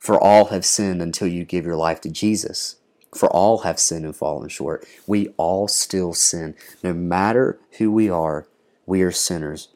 for 0.00 0.20
all 0.20 0.46
have 0.46 0.64
sinned 0.64 1.00
until 1.00 1.28
you 1.28 1.44
give 1.44 1.64
your 1.64 1.76
life 1.76 2.00
to 2.00 2.10
Jesus. 2.10 2.76
For 3.14 3.30
all 3.30 3.58
have 3.58 3.78
sinned 3.78 4.04
and 4.04 4.16
fallen 4.16 4.48
short. 4.48 4.84
We 5.06 5.28
all 5.36 5.68
still 5.68 6.12
sin. 6.12 6.56
No 6.82 6.92
matter 6.92 7.60
who 7.78 7.92
we 7.92 8.10
are, 8.10 8.48
we 8.84 9.02
are 9.02 9.12
sinners. 9.12 9.68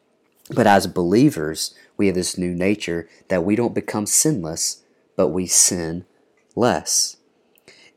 But 0.51 0.67
as 0.67 0.89
believers, 0.89 1.75
we 1.97 2.07
have 2.07 2.17
this 2.17 2.37
new 2.37 2.55
nature 2.55 3.09
that 3.29 3.45
we 3.45 3.55
don't 3.55 3.75
become 3.75 4.07
sinless, 4.07 4.83
but 5.17 5.29
we 5.29 5.47
sin 5.47 6.07
less. 6.57 7.17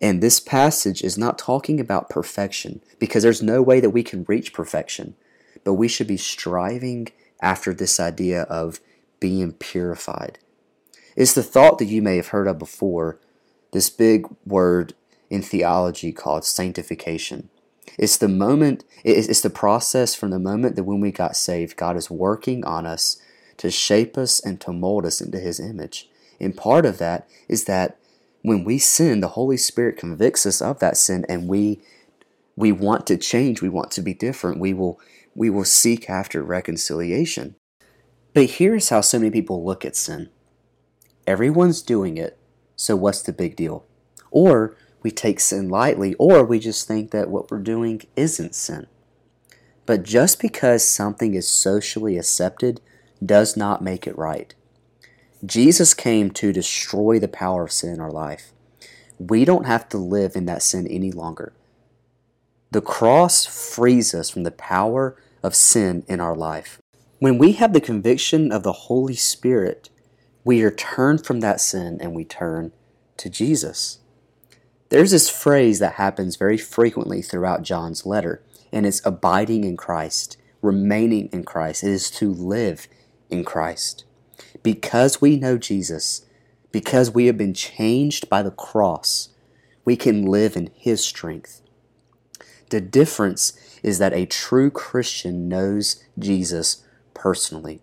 And 0.02 0.22
this 0.22 0.40
passage 0.40 1.04
is 1.04 1.18
not 1.18 1.38
talking 1.38 1.80
about 1.80 2.10
perfection 2.10 2.82
because 3.00 3.24
there's 3.24 3.44
no 3.44 3.62
way 3.62 3.80
that 3.80 3.90
we 3.90 4.04
can 4.04 4.26
reach 4.28 4.54
perfection, 4.54 5.16
but 5.64 5.74
we 5.74 5.88
should 5.88 6.08
be 6.08 6.18
striving 6.18 7.10
after 7.42 7.74
this 7.74 8.00
idea 8.00 8.44
of 8.44 8.80
being 9.20 9.54
purified. 9.54 10.40
It's 11.16 11.34
the 11.34 11.44
thought 11.44 11.80
that 11.80 11.86
you 11.86 12.02
may 12.02 12.16
have 12.16 12.30
heard 12.30 12.48
of 12.48 12.60
before, 12.60 13.20
this 13.72 13.90
big 13.90 14.26
word 14.46 14.94
in 15.30 15.42
theology 15.42 16.12
called 16.12 16.46
sanctification. 16.46 17.50
It's 17.98 18.18
the 18.18 18.30
moment, 18.30 18.86
it's 19.04 19.42
the 19.42 19.50
process 19.50 20.16
from 20.16 20.30
the 20.30 20.40
moment 20.40 20.76
that 20.76 20.86
when 20.86 21.02
we 21.02 21.12
got 21.12 21.36
saved, 21.36 21.76
God 21.76 21.98
is 21.98 22.10
working 22.10 22.64
on 22.64 22.86
us 22.86 23.22
to 23.58 23.70
shape 23.70 24.18
us 24.18 24.40
and 24.40 24.62
to 24.62 24.72
mold 24.72 25.06
us 25.06 25.20
into 25.20 25.40
His 25.40 25.60
image. 25.60 26.10
And 26.40 26.56
part 26.56 26.86
of 26.86 26.98
that 27.00 27.28
is 27.50 27.66
that 27.66 27.98
when 28.41 28.63
we 28.63 28.78
sin, 28.78 29.19
the 29.19 29.30
Holy 29.30 29.58
Spirit 29.58 29.97
convicts 29.97 30.45
us 30.45 30.62
of 30.62 30.80
that 30.80 30.97
sin 30.97 31.25
and 31.28 31.47
we 31.47 31.82
we 32.56 32.71
want 32.73 33.08
to 33.08 33.17
change, 33.17 33.62
we 33.62 33.69
want 33.69 33.89
to 33.91 34.02
be 34.02 34.13
different. 34.13 34.60
We 34.60 34.73
will 34.73 34.99
we 35.36 35.49
will 35.49 35.65
seek 35.65 36.10
after 36.10 36.43
reconciliation. 36.43 37.56
But 38.34 38.52
here's 38.52 38.89
how 38.89 39.02
so 39.02 39.19
many 39.19 39.32
people 39.32 39.65
look 39.65 39.86
at 39.86 39.95
sin. 39.95 40.30
Everyone's 41.25 41.82
doing 41.82 42.17
it, 42.17 42.38
so 42.75 42.95
what's 42.95 43.21
the 43.21 43.34
big 43.34 43.56
deal? 43.56 43.86
Or 44.32 44.75
we 45.02 45.12
take 45.12 45.39
sin 45.39 45.69
lightly, 45.69 46.15
or 46.15 46.43
we 46.43 46.60
just 46.60 46.88
think 46.88 47.12
that 47.12 47.30
what 47.30 47.49
we're 47.49 47.60
doing 47.60 48.02
isn't 48.15 48.56
sin. 48.56 48.88
But 49.86 50.04
just 50.04 50.41
because 50.41 50.84
something 50.84 51.34
is 51.34 51.47
socially 51.47 52.17
accepted 52.17 52.82
does 53.25 53.56
not 53.56 53.82
make 53.82 54.06
it 54.06 54.17
right. 54.17 54.54
Jesus 55.45 55.93
came 55.93 56.32
to 56.32 56.52
destroy 56.52 57.17
the 57.17 57.28
power 57.28 57.63
of 57.63 57.71
sin 57.71 57.93
in 57.93 57.99
our 58.02 58.12
life. 58.12 58.52
We 59.17 59.45
don't 59.45 59.65
have 59.65 59.88
to 59.89 59.97
live 59.97 60.36
in 60.36 60.45
that 60.45 60.62
sin 60.62 60.86
any 60.88 61.12
longer. 61.12 61.54
The 62.71 62.82
cross 62.82 63.45
frees 63.45 64.13
us 64.13 64.30
from 64.30 64.43
the 64.43 64.52
power 64.52 65.15
of 65.41 65.56
sin 65.56 66.04
in 66.08 66.19
our 66.19 66.36
life. 66.36 66.82
When 67.19 67.38
we 67.38 67.54
have 67.54 67.73
the 67.73 67.82
conviction 67.82 68.52
of 68.52 68.63
the 68.63 68.73
Holy 68.73 69.15
Spirit, 69.15 69.89
we 70.43 70.62
are 70.62 70.71
turned 70.71 71.25
from 71.25 71.39
that 71.39 71.62
sin 71.62 71.97
and 72.02 72.13
we 72.13 72.25
turn 72.25 72.71
to 73.17 73.30
Jesus. 73.30 73.99
There's 74.89 75.12
this 75.12 75.30
phrase 75.30 75.80
that 75.80 75.93
happens 75.93 76.36
very 76.36 76.58
frequently 76.58 77.21
throughout 77.21 77.63
John's 77.63 78.06
letter, 78.06 78.41
and 78.71 78.86
it's 78.86 79.06
abiding 79.06 79.63
in 79.63 79.78
Christ, 79.78 80.38
remaining 80.62 81.30
in 81.32 81.43
Christ. 81.43 81.84
It 81.84 81.91
is 81.91 82.12
to 82.12 82.34
live 82.34 82.88
in 83.30 83.43
Christ. 83.43 84.06
Because 84.64 85.22
we 85.22 85.36
know 85.36 85.58
Jesus, 85.58 86.26
because 86.72 87.12
we 87.12 87.26
have 87.28 87.38
been 87.38 87.54
changed 87.54 88.30
by 88.30 88.42
the 88.42 88.52
cross, 88.52 89.30
we 89.86 89.96
can 89.96 90.26
live 90.26 90.56
in 90.56 90.70
His 90.76 91.04
strength. 91.04 91.62
The 92.70 92.82
difference 92.82 93.54
is 93.82 93.98
that 94.00 94.14
a 94.14 94.26
true 94.26 94.70
Christian 94.70 95.50
knows 95.50 96.04
Jesus 96.18 96.84
personally. 97.14 97.82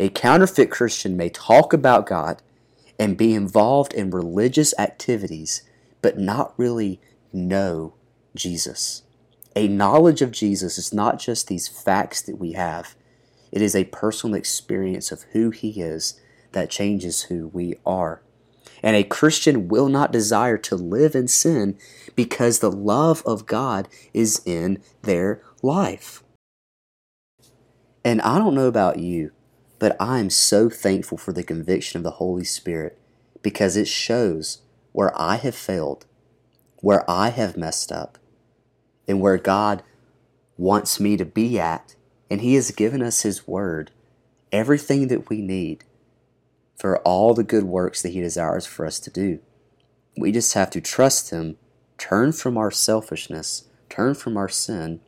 A 0.00 0.08
counterfeit 0.08 0.70
Christian 0.70 1.16
may 1.16 1.28
talk 1.28 1.72
about 1.72 2.06
God 2.06 2.42
and 2.98 3.16
be 3.16 3.34
involved 3.34 3.92
in 3.92 4.10
religious 4.10 4.74
activities 4.78 5.62
but 6.02 6.18
not 6.18 6.52
really 6.58 7.00
know 7.32 7.94
Jesus. 8.34 9.02
A 9.56 9.68
knowledge 9.68 10.20
of 10.20 10.32
Jesus 10.32 10.78
is 10.78 10.92
not 10.92 11.18
just 11.18 11.46
these 11.46 11.68
facts 11.68 12.20
that 12.22 12.38
we 12.38 12.52
have, 12.52 12.94
it 13.54 13.62
is 13.62 13.76
a 13.76 13.84
personal 13.84 14.34
experience 14.34 15.12
of 15.12 15.22
who 15.32 15.50
He 15.50 15.80
is 15.80 16.20
that 16.50 16.70
changes 16.70 17.22
who 17.22 17.46
we 17.48 17.76
are. 17.86 18.20
And 18.82 18.96
a 18.96 19.04
Christian 19.04 19.68
will 19.68 19.88
not 19.88 20.10
desire 20.10 20.58
to 20.58 20.74
live 20.74 21.14
in 21.14 21.28
sin 21.28 21.78
because 22.16 22.58
the 22.58 22.70
love 22.70 23.22
of 23.24 23.46
God 23.46 23.88
is 24.12 24.42
in 24.44 24.82
their 25.02 25.40
life. 25.62 26.24
And 28.04 28.20
I 28.22 28.38
don't 28.38 28.56
know 28.56 28.66
about 28.66 28.98
you, 28.98 29.30
but 29.78 29.96
I 30.00 30.18
am 30.18 30.30
so 30.30 30.68
thankful 30.68 31.16
for 31.16 31.32
the 31.32 31.44
conviction 31.44 31.96
of 31.96 32.02
the 32.02 32.10
Holy 32.10 32.44
Spirit 32.44 32.98
because 33.40 33.76
it 33.76 33.86
shows 33.86 34.62
where 34.90 35.12
I 35.18 35.36
have 35.36 35.54
failed, 35.54 36.06
where 36.80 37.08
I 37.08 37.28
have 37.28 37.56
messed 37.56 37.92
up, 37.92 38.18
and 39.06 39.20
where 39.20 39.38
God 39.38 39.84
wants 40.56 40.98
me 40.98 41.16
to 41.16 41.24
be 41.24 41.60
at. 41.60 41.94
And 42.34 42.40
He 42.40 42.56
has 42.56 42.72
given 42.72 43.00
us 43.00 43.22
His 43.22 43.46
Word, 43.46 43.92
everything 44.50 45.06
that 45.06 45.30
we 45.30 45.40
need 45.40 45.84
for 46.76 46.98
all 47.02 47.32
the 47.32 47.44
good 47.44 47.62
works 47.62 48.02
that 48.02 48.08
He 48.08 48.20
desires 48.20 48.66
for 48.66 48.84
us 48.84 48.98
to 48.98 49.08
do. 49.08 49.38
We 50.16 50.32
just 50.32 50.52
have 50.54 50.70
to 50.70 50.80
trust 50.80 51.30
Him, 51.30 51.58
turn 51.96 52.32
from 52.32 52.58
our 52.58 52.72
selfishness, 52.72 53.68
turn 53.88 54.16
from 54.16 54.36
our 54.36 54.48
sin, 54.48 54.98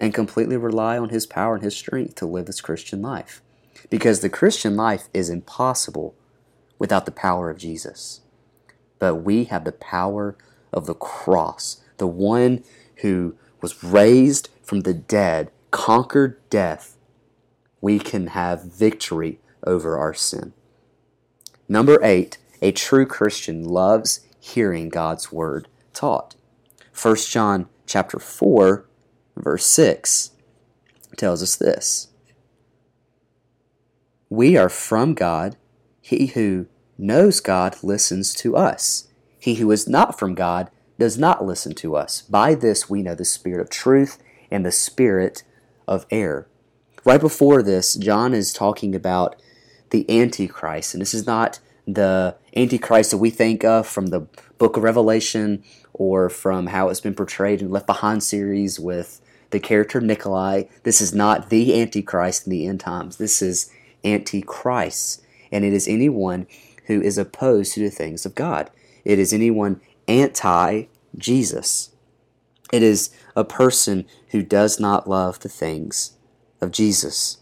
and 0.00 0.14
completely 0.14 0.56
rely 0.56 0.96
on 0.96 1.10
His 1.10 1.26
power 1.26 1.56
and 1.56 1.62
His 1.62 1.76
strength 1.76 2.14
to 2.14 2.26
live 2.26 2.46
this 2.46 2.62
Christian 2.62 3.02
life. 3.02 3.42
because 3.90 4.20
the 4.20 4.30
Christian 4.30 4.76
life 4.76 5.10
is 5.12 5.28
impossible 5.28 6.14
without 6.78 7.04
the 7.04 7.12
power 7.12 7.50
of 7.50 7.58
Jesus. 7.58 8.22
But 8.98 9.16
we 9.16 9.44
have 9.44 9.64
the 9.64 9.72
power 9.72 10.38
of 10.72 10.86
the 10.86 10.94
cross, 10.94 11.82
the 11.98 12.06
one 12.06 12.64
who 13.02 13.36
was 13.60 13.84
raised 13.84 14.48
from 14.62 14.80
the 14.80 14.94
dead, 14.94 15.50
conquered 15.74 16.38
death. 16.50 16.96
We 17.80 17.98
can 17.98 18.28
have 18.28 18.62
victory 18.62 19.40
over 19.66 19.98
our 19.98 20.14
sin. 20.14 20.52
Number 21.68 21.98
eight, 22.00 22.38
a 22.62 22.70
true 22.70 23.04
Christian 23.04 23.64
loves 23.64 24.20
hearing 24.38 24.88
God's 24.88 25.32
word 25.32 25.66
taught. 25.92 26.36
1 26.94 27.16
John 27.16 27.68
chapter 27.86 28.20
4, 28.20 28.86
verse 29.36 29.66
6 29.66 30.30
tells 31.16 31.42
us 31.42 31.56
this. 31.56 32.06
We 34.30 34.56
are 34.56 34.68
from 34.68 35.14
God. 35.14 35.56
He 36.00 36.26
who 36.26 36.66
knows 36.96 37.40
God 37.40 37.78
listens 37.82 38.32
to 38.34 38.56
us. 38.56 39.08
He 39.40 39.56
who 39.56 39.72
is 39.72 39.88
not 39.88 40.20
from 40.20 40.36
God 40.36 40.70
does 41.00 41.18
not 41.18 41.44
listen 41.44 41.74
to 41.74 41.96
us. 41.96 42.22
By 42.22 42.54
this 42.54 42.88
we 42.88 43.02
know 43.02 43.16
the 43.16 43.24
spirit 43.24 43.60
of 43.60 43.70
truth 43.70 44.22
and 44.52 44.64
the 44.64 44.70
spirit 44.70 45.42
of 45.86 46.06
air. 46.10 46.46
Right 47.04 47.20
before 47.20 47.62
this, 47.62 47.94
John 47.94 48.32
is 48.32 48.52
talking 48.52 48.94
about 48.94 49.40
the 49.90 50.08
Antichrist, 50.08 50.94
and 50.94 51.00
this 51.00 51.14
is 51.14 51.26
not 51.26 51.60
the 51.86 52.36
Antichrist 52.56 53.10
that 53.10 53.18
we 53.18 53.30
think 53.30 53.64
of 53.64 53.86
from 53.86 54.06
the 54.06 54.26
book 54.58 54.76
of 54.76 54.82
Revelation 54.82 55.62
or 55.92 56.28
from 56.28 56.68
how 56.68 56.88
it's 56.88 57.00
been 57.00 57.14
portrayed 57.14 57.60
in 57.60 57.70
Left 57.70 57.86
Behind 57.86 58.22
series 58.22 58.80
with 58.80 59.20
the 59.50 59.60
character 59.60 60.00
Nicolae. 60.00 60.68
This 60.82 61.00
is 61.00 61.14
not 61.14 61.50
the 61.50 61.80
Antichrist 61.80 62.46
in 62.46 62.50
the 62.50 62.66
end 62.66 62.80
times. 62.80 63.16
This 63.16 63.42
is 63.42 63.70
Antichrist, 64.04 65.22
and 65.52 65.64
it 65.64 65.72
is 65.72 65.86
anyone 65.86 66.46
who 66.86 67.00
is 67.00 67.18
opposed 67.18 67.74
to 67.74 67.80
the 67.80 67.90
things 67.90 68.26
of 68.26 68.34
God. 68.34 68.70
It 69.04 69.18
is 69.18 69.32
anyone 69.32 69.80
anti 70.08 70.84
Jesus. 71.16 71.93
It 72.74 72.82
is 72.82 73.10
a 73.36 73.44
person 73.44 74.04
who 74.30 74.42
does 74.42 74.80
not 74.80 75.08
love 75.08 75.38
the 75.38 75.48
things 75.48 76.16
of 76.60 76.72
Jesus. 76.72 77.36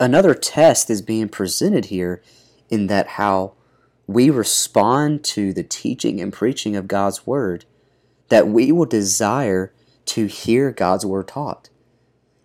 Another 0.00 0.32
test 0.32 0.88
is 0.88 1.02
being 1.02 1.28
presented 1.28 1.84
here 1.84 2.22
in 2.70 2.86
that 2.86 3.06
how 3.06 3.52
we 4.06 4.30
respond 4.30 5.22
to 5.24 5.52
the 5.52 5.62
teaching 5.62 6.22
and 6.22 6.32
preaching 6.32 6.74
of 6.74 6.88
God's 6.88 7.26
Word, 7.26 7.66
that 8.30 8.48
we 8.48 8.72
will 8.72 8.86
desire 8.86 9.74
to 10.06 10.24
hear 10.24 10.72
God's 10.72 11.04
Word 11.04 11.28
taught, 11.28 11.68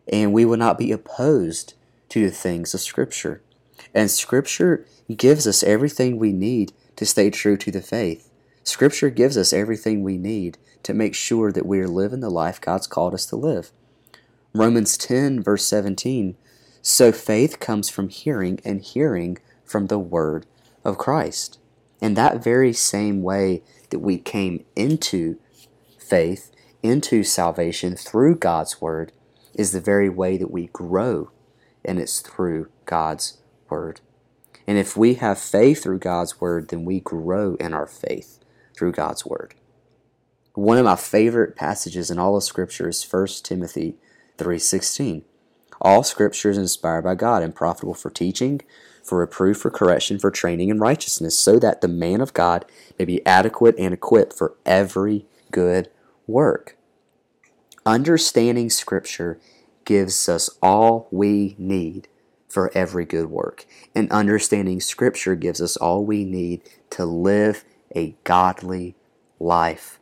and 0.05 0.33
we 0.33 0.43
will 0.43 0.57
not 0.57 0.77
be 0.77 0.91
opposed 0.91 1.75
to 2.09 2.25
the 2.25 2.35
things 2.35 2.73
of 2.73 2.81
Scripture. 2.81 3.41
And 3.93 4.11
Scripture 4.11 4.85
gives 5.15 5.47
us 5.47 5.63
everything 5.63 6.17
we 6.17 6.33
need 6.33 6.73
to 6.97 7.05
stay 7.05 7.29
true 7.29 7.55
to 7.55 7.71
the 7.71 7.81
faith. 7.81 8.26
Scripture 8.67 9.09
gives 9.09 9.37
us 9.37 9.53
everything 9.53 10.03
we 10.03 10.17
need 10.17 10.57
to 10.83 10.93
make 10.93 11.15
sure 11.15 11.53
that 11.53 11.65
we 11.65 11.79
are 11.79 11.87
living 11.87 12.19
the 12.19 12.29
life 12.29 12.59
God's 12.59 12.85
called 12.85 13.13
us 13.13 13.25
to 13.27 13.37
live. 13.37 13.71
Romans 14.53 14.97
10, 14.97 15.41
verse 15.41 15.65
17 15.65 16.35
So 16.81 17.13
faith 17.13 17.61
comes 17.61 17.89
from 17.89 18.09
hearing, 18.09 18.59
and 18.65 18.81
hearing 18.81 19.37
from 19.63 19.87
the 19.87 19.97
Word 19.97 20.45
of 20.83 20.97
Christ. 20.97 21.59
And 22.01 22.17
that 22.17 22.43
very 22.43 22.73
same 22.73 23.21
way 23.23 23.63
that 23.89 23.99
we 23.99 24.17
came 24.17 24.65
into 24.75 25.39
faith, 25.97 26.51
into 26.83 27.23
salvation 27.23 27.95
through 27.95 28.35
God's 28.35 28.81
Word, 28.81 29.13
is 29.53 29.71
the 29.71 29.79
very 29.79 30.09
way 30.09 30.35
that 30.35 30.51
we 30.51 30.67
grow, 30.73 31.31
and 31.85 31.99
it's 31.99 32.19
through 32.19 32.67
God's 32.85 33.37
Word. 33.69 34.01
And 34.67 34.77
if 34.77 34.97
we 34.97 35.13
have 35.13 35.39
faith 35.39 35.83
through 35.83 35.99
God's 35.99 36.41
Word, 36.41 36.67
then 36.67 36.83
we 36.83 36.99
grow 36.99 37.55
in 37.61 37.73
our 37.73 37.87
faith 37.87 38.43
through 38.77 38.93
God's 38.93 39.25
Word. 39.25 39.55
One 40.53 40.77
of 40.77 40.85
my 40.85 40.95
favorite 40.95 41.55
passages 41.55 42.09
in 42.09 42.19
all 42.19 42.35
of 42.35 42.43
Scripture 42.43 42.89
is 42.89 43.03
1 43.03 43.27
Timothy 43.43 43.95
3.16. 44.37 45.23
All 45.81 46.03
Scripture 46.03 46.49
is 46.49 46.57
inspired 46.57 47.03
by 47.03 47.15
God 47.15 47.43
and 47.43 47.53
profitable 47.53 47.93
for 47.93 48.09
teaching, 48.09 48.61
for 49.03 49.19
reproof, 49.19 49.57
for 49.57 49.69
correction, 49.69 50.17
for 50.17 50.31
training 50.31 50.69
in 50.69 50.79
righteousness, 50.79 51.37
so 51.37 51.59
that 51.59 51.81
the 51.81 51.87
man 51.87 52.21
of 52.21 52.33
God 52.33 52.65
may 52.97 53.05
be 53.05 53.25
adequate 53.25 53.75
and 53.77 53.93
equipped 53.93 54.33
for 54.33 54.55
every 54.65 55.25
good 55.51 55.89
work. 56.25 56.77
Understanding 57.85 58.69
Scripture 58.69 59.39
gives 59.85 60.27
us 60.27 60.49
all 60.61 61.07
we 61.11 61.55
need 61.57 62.07
for 62.49 62.71
every 62.75 63.05
good 63.05 63.29
work. 63.29 63.65
And 63.93 64.11
understanding 64.11 64.81
Scripture 64.81 65.35
gives 65.35 65.61
us 65.61 65.77
all 65.77 66.03
we 66.03 66.25
need 66.25 66.61
to 66.91 67.05
live 67.05 67.63
a 67.95 68.15
godly 68.23 68.95
life. 69.39 69.99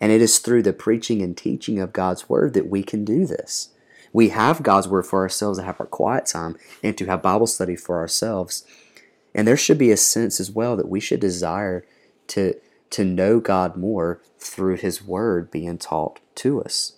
And 0.00 0.10
it 0.10 0.22
is 0.22 0.38
through 0.38 0.62
the 0.62 0.72
preaching 0.72 1.22
and 1.22 1.36
teaching 1.36 1.78
of 1.78 1.92
God's 1.92 2.28
Word 2.28 2.54
that 2.54 2.68
we 2.68 2.82
can 2.82 3.04
do 3.04 3.26
this. 3.26 3.68
We 4.12 4.30
have 4.30 4.62
God's 4.62 4.88
Word 4.88 5.06
for 5.06 5.20
ourselves 5.20 5.58
to 5.58 5.64
have 5.64 5.80
our 5.80 5.86
quiet 5.86 6.26
time 6.26 6.56
and 6.82 6.96
to 6.98 7.06
have 7.06 7.22
Bible 7.22 7.46
study 7.46 7.76
for 7.76 7.98
ourselves. 7.98 8.64
And 9.34 9.46
there 9.46 9.56
should 9.56 9.78
be 9.78 9.90
a 9.90 9.96
sense 9.96 10.40
as 10.40 10.50
well 10.50 10.76
that 10.76 10.88
we 10.88 11.00
should 11.00 11.20
desire 11.20 11.86
to, 12.28 12.54
to 12.90 13.04
know 13.04 13.40
God 13.40 13.76
more 13.76 14.20
through 14.38 14.76
His 14.76 15.02
Word 15.02 15.50
being 15.50 15.78
taught 15.78 16.20
to 16.36 16.62
us. 16.62 16.96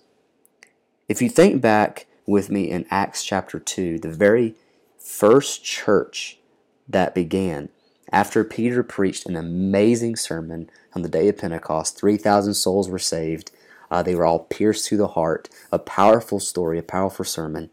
If 1.07 1.21
you 1.21 1.29
think 1.29 1.61
back 1.61 2.07
with 2.25 2.49
me 2.49 2.69
in 2.69 2.85
Acts 2.89 3.23
chapter 3.23 3.59
2, 3.59 3.99
the 3.99 4.09
very 4.09 4.55
first 4.97 5.63
church 5.63 6.39
that 6.87 7.13
began 7.13 7.69
after 8.15 8.45
Peter 8.45 8.81
preached 8.81 9.25
an 9.25 9.35
amazing 9.35 10.15
sermon 10.15 10.69
on 10.93 11.01
the 11.01 11.09
day 11.09 11.27
of 11.27 11.37
Pentecost. 11.37 11.97
3,000 11.97 12.53
souls 12.53 12.87
were 12.87 12.97
saved. 12.97 13.51
Uh, 13.91 14.01
they 14.01 14.15
were 14.15 14.25
all 14.25 14.39
pierced 14.39 14.87
to 14.87 14.95
the 14.95 15.09
heart. 15.09 15.49
A 15.69 15.77
powerful 15.77 16.39
story, 16.39 16.79
a 16.79 16.83
powerful 16.83 17.25
sermon. 17.25 17.69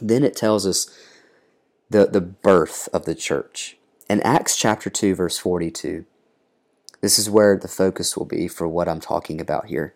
Then 0.00 0.22
it 0.22 0.36
tells 0.36 0.64
us 0.64 0.96
the, 1.90 2.06
the 2.06 2.20
birth 2.20 2.88
of 2.92 3.04
the 3.04 3.16
church. 3.16 3.76
In 4.08 4.20
Acts 4.20 4.56
chapter 4.56 4.88
2, 4.88 5.16
verse 5.16 5.38
42, 5.38 6.04
this 7.00 7.18
is 7.18 7.28
where 7.28 7.56
the 7.56 7.66
focus 7.66 8.16
will 8.16 8.26
be 8.26 8.46
for 8.46 8.68
what 8.68 8.88
I'm 8.88 9.00
talking 9.00 9.40
about 9.40 9.66
here. 9.66 9.92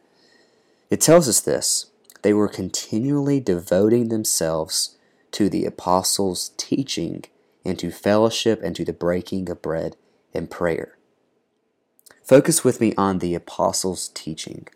It 0.91 1.01
tells 1.01 1.29
us 1.29 1.41
this 1.41 1.93
they 2.23 2.33
were 2.33 2.49
continually 2.49 3.39
devoting 3.39 4.09
themselves 4.09 4.97
to 5.31 5.49
the 5.49 5.65
apostles' 5.65 6.51
teaching, 6.57 7.27
and 7.69 7.79
to 7.79 7.91
fellowship, 7.91 8.61
and 8.63 8.75
to 8.77 8.85
the 8.85 8.93
breaking 8.93 9.49
of 9.49 9.63
bread 9.63 9.97
and 10.35 10.51
prayer. 10.51 10.99
Focus 12.25 12.65
with 12.65 12.81
me 12.81 12.95
on 12.97 13.19
the 13.19 13.35
apostles' 13.35 14.09
teaching. 14.09 14.69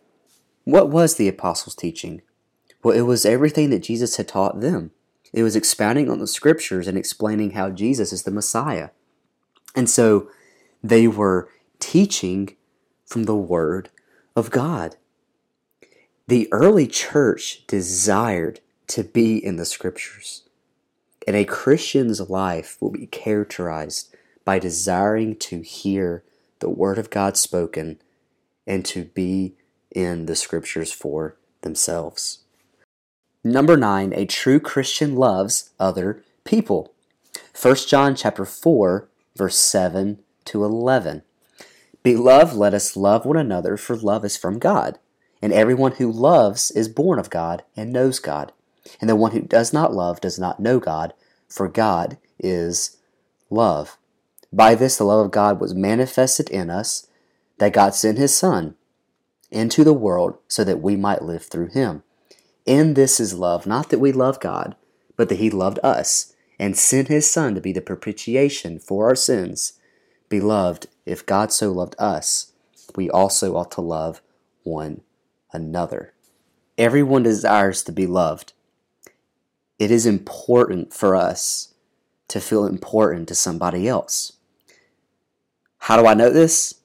What 0.65 0.91
was 0.91 1.17
the 1.17 1.29
apostles' 1.29 1.75
teaching? 1.75 2.23
Well, 2.83 2.97
it 2.97 3.03
was 3.03 3.25
everything 3.27 3.71
that 3.71 3.83
Jesus 3.83 4.17
had 4.17 4.29
taught 4.29 4.61
them. 4.61 4.91
It 5.33 5.43
was 5.43 5.57
expounding 5.57 6.11
on 6.11 6.19
the 6.19 6.27
scriptures 6.27 6.87
and 6.87 6.99
explaining 6.99 7.53
how 7.53 7.71
Jesus 7.71 8.13
is 8.13 8.23
the 8.23 8.31
Messiah. 8.31 8.91
And 9.75 9.89
so 9.89 10.31
they 10.83 11.09
were 11.09 11.49
teaching 11.79 12.57
from 13.07 13.25
the 13.25 13.37
Word 13.37 13.91
of 14.37 14.51
God. 14.51 14.97
The 16.29 16.49
early 16.53 16.87
church 16.87 17.67
desired 17.67 18.61
to 18.89 19.05
be 19.05 19.37
in 19.37 19.57
the 19.57 19.65
scriptures. 19.65 20.45
And 21.27 21.37
a 21.37 21.45
Christian's 21.45 22.21
life 22.29 22.77
will 22.81 22.91
be 22.91 23.07
characterized 23.07 24.15
by 24.45 24.59
desiring 24.59 25.37
to 25.37 25.61
hear 25.61 26.25
the 26.59 26.71
Word 26.71 26.99
of 26.99 27.11
God 27.11 27.37
spoken 27.37 28.01
and 28.67 28.85
to 28.87 29.05
be 29.05 29.55
in 29.91 30.27
the 30.27 30.37
scriptures 30.37 30.93
for 30.93 31.37
themselves. 31.63 32.41
Number 33.45 33.77
9, 33.77 34.13
a 34.15 34.27
true 34.27 34.61
Christian 34.61 35.17
loves 35.17 35.71
other 35.79 36.23
people. 36.45 36.93
1 37.61 37.75
John 37.89 38.15
chapter 38.15 38.45
4 38.45 39.09
verse 39.37 39.57
7 39.57 40.19
to 40.45 40.65
11. 40.65 41.23
Beloved, 42.03 42.55
let 42.55 42.75
us 42.75 42.97
love 42.97 43.25
one 43.25 43.37
another 43.37 43.77
for 43.77 43.97
love 43.97 44.25
is 44.25 44.37
from 44.37 44.59
God, 44.59 44.99
and 45.41 45.53
everyone 45.53 45.93
who 45.93 46.11
loves 46.11 46.71
is 46.73 46.89
born 46.89 47.19
of 47.19 47.31
God 47.31 47.63
and 47.77 47.93
knows 47.93 48.19
God. 48.19 48.53
And 49.01 49.09
the 49.09 49.17
one 49.17 49.33
who 49.33 49.41
does 49.41 49.73
not 49.73 49.95
love 49.95 50.21
does 50.21 50.39
not 50.39 50.61
know 50.61 50.81
God, 50.81 51.15
for 51.49 51.69
God 51.69 52.19
is 52.39 52.97
love. 53.51 53.99
By 54.53 54.75
this 54.75 54.97
the 54.97 55.05
love 55.05 55.27
of 55.27 55.31
God 55.31 55.61
was 55.61 55.75
manifested 55.75 56.51
in 56.51 56.71
us, 56.71 57.07
that 57.59 57.73
God 57.73 57.95
sent 57.95 58.19
his 58.19 58.35
Son 58.35 58.75
into 59.51 59.85
the 59.85 59.93
world 59.93 60.39
so 60.49 60.65
that 60.65 60.81
we 60.81 60.97
might 60.97 61.23
live 61.23 61.45
through 61.45 61.69
him. 61.69 62.03
In 62.67 62.95
this 62.95 63.21
is 63.21 63.35
love, 63.35 63.67
not 63.67 63.91
that 63.91 63.99
we 63.99 64.13
love 64.13 64.41
God, 64.41 64.77
but 65.17 65.29
that 65.29 65.39
he 65.39 65.51
loved 65.51 65.79
us 65.83 66.35
and 66.59 66.77
sent 66.77 67.09
his 67.09 67.31
Son 67.31 67.55
to 67.55 67.61
be 67.61 67.73
the 67.73 67.81
propitiation 67.81 68.79
for 68.79 69.09
our 69.09 69.15
sins. 69.15 69.75
Beloved, 70.29 70.87
if 71.05 71.27
God 71.27 71.53
so 71.53 71.71
loved 71.73 71.95
us, 71.99 72.53
we 72.95 73.11
also 73.11 73.57
ought 73.57 73.71
to 73.73 73.81
love 73.81 74.23
one 74.63 75.03
another. 75.53 76.15
Everyone 76.79 77.23
desires 77.23 77.83
to 77.85 77.93
be 77.93 78.07
loved. 78.07 78.53
It 79.83 79.91
is 79.91 80.07
important 80.07 80.95
for 80.95 81.17
us 81.17 81.75
to 82.29 82.41
feel 82.41 82.67
important 82.67 83.27
to 83.27 83.35
somebody 83.35 83.89
else. 83.89 84.35
How 85.79 86.01
do 86.01 86.07
I 86.07 86.15
know 86.15 86.31
this? 86.31 86.77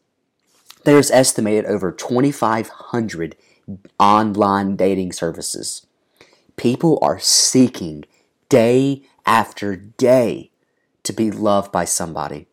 There's 0.83 1.11
estimated 1.11 1.65
over 1.65 1.91
2,500 1.91 3.35
online 3.99 4.75
dating 4.75 5.11
services. 5.11 5.85
People 6.55 6.97
are 7.03 7.19
seeking 7.19 8.03
day 8.49 9.03
after 9.27 9.75
day 9.75 10.49
to 11.03 11.13
be 11.13 11.29
loved 11.29 11.71
by 11.71 11.85
somebody. 11.85 12.47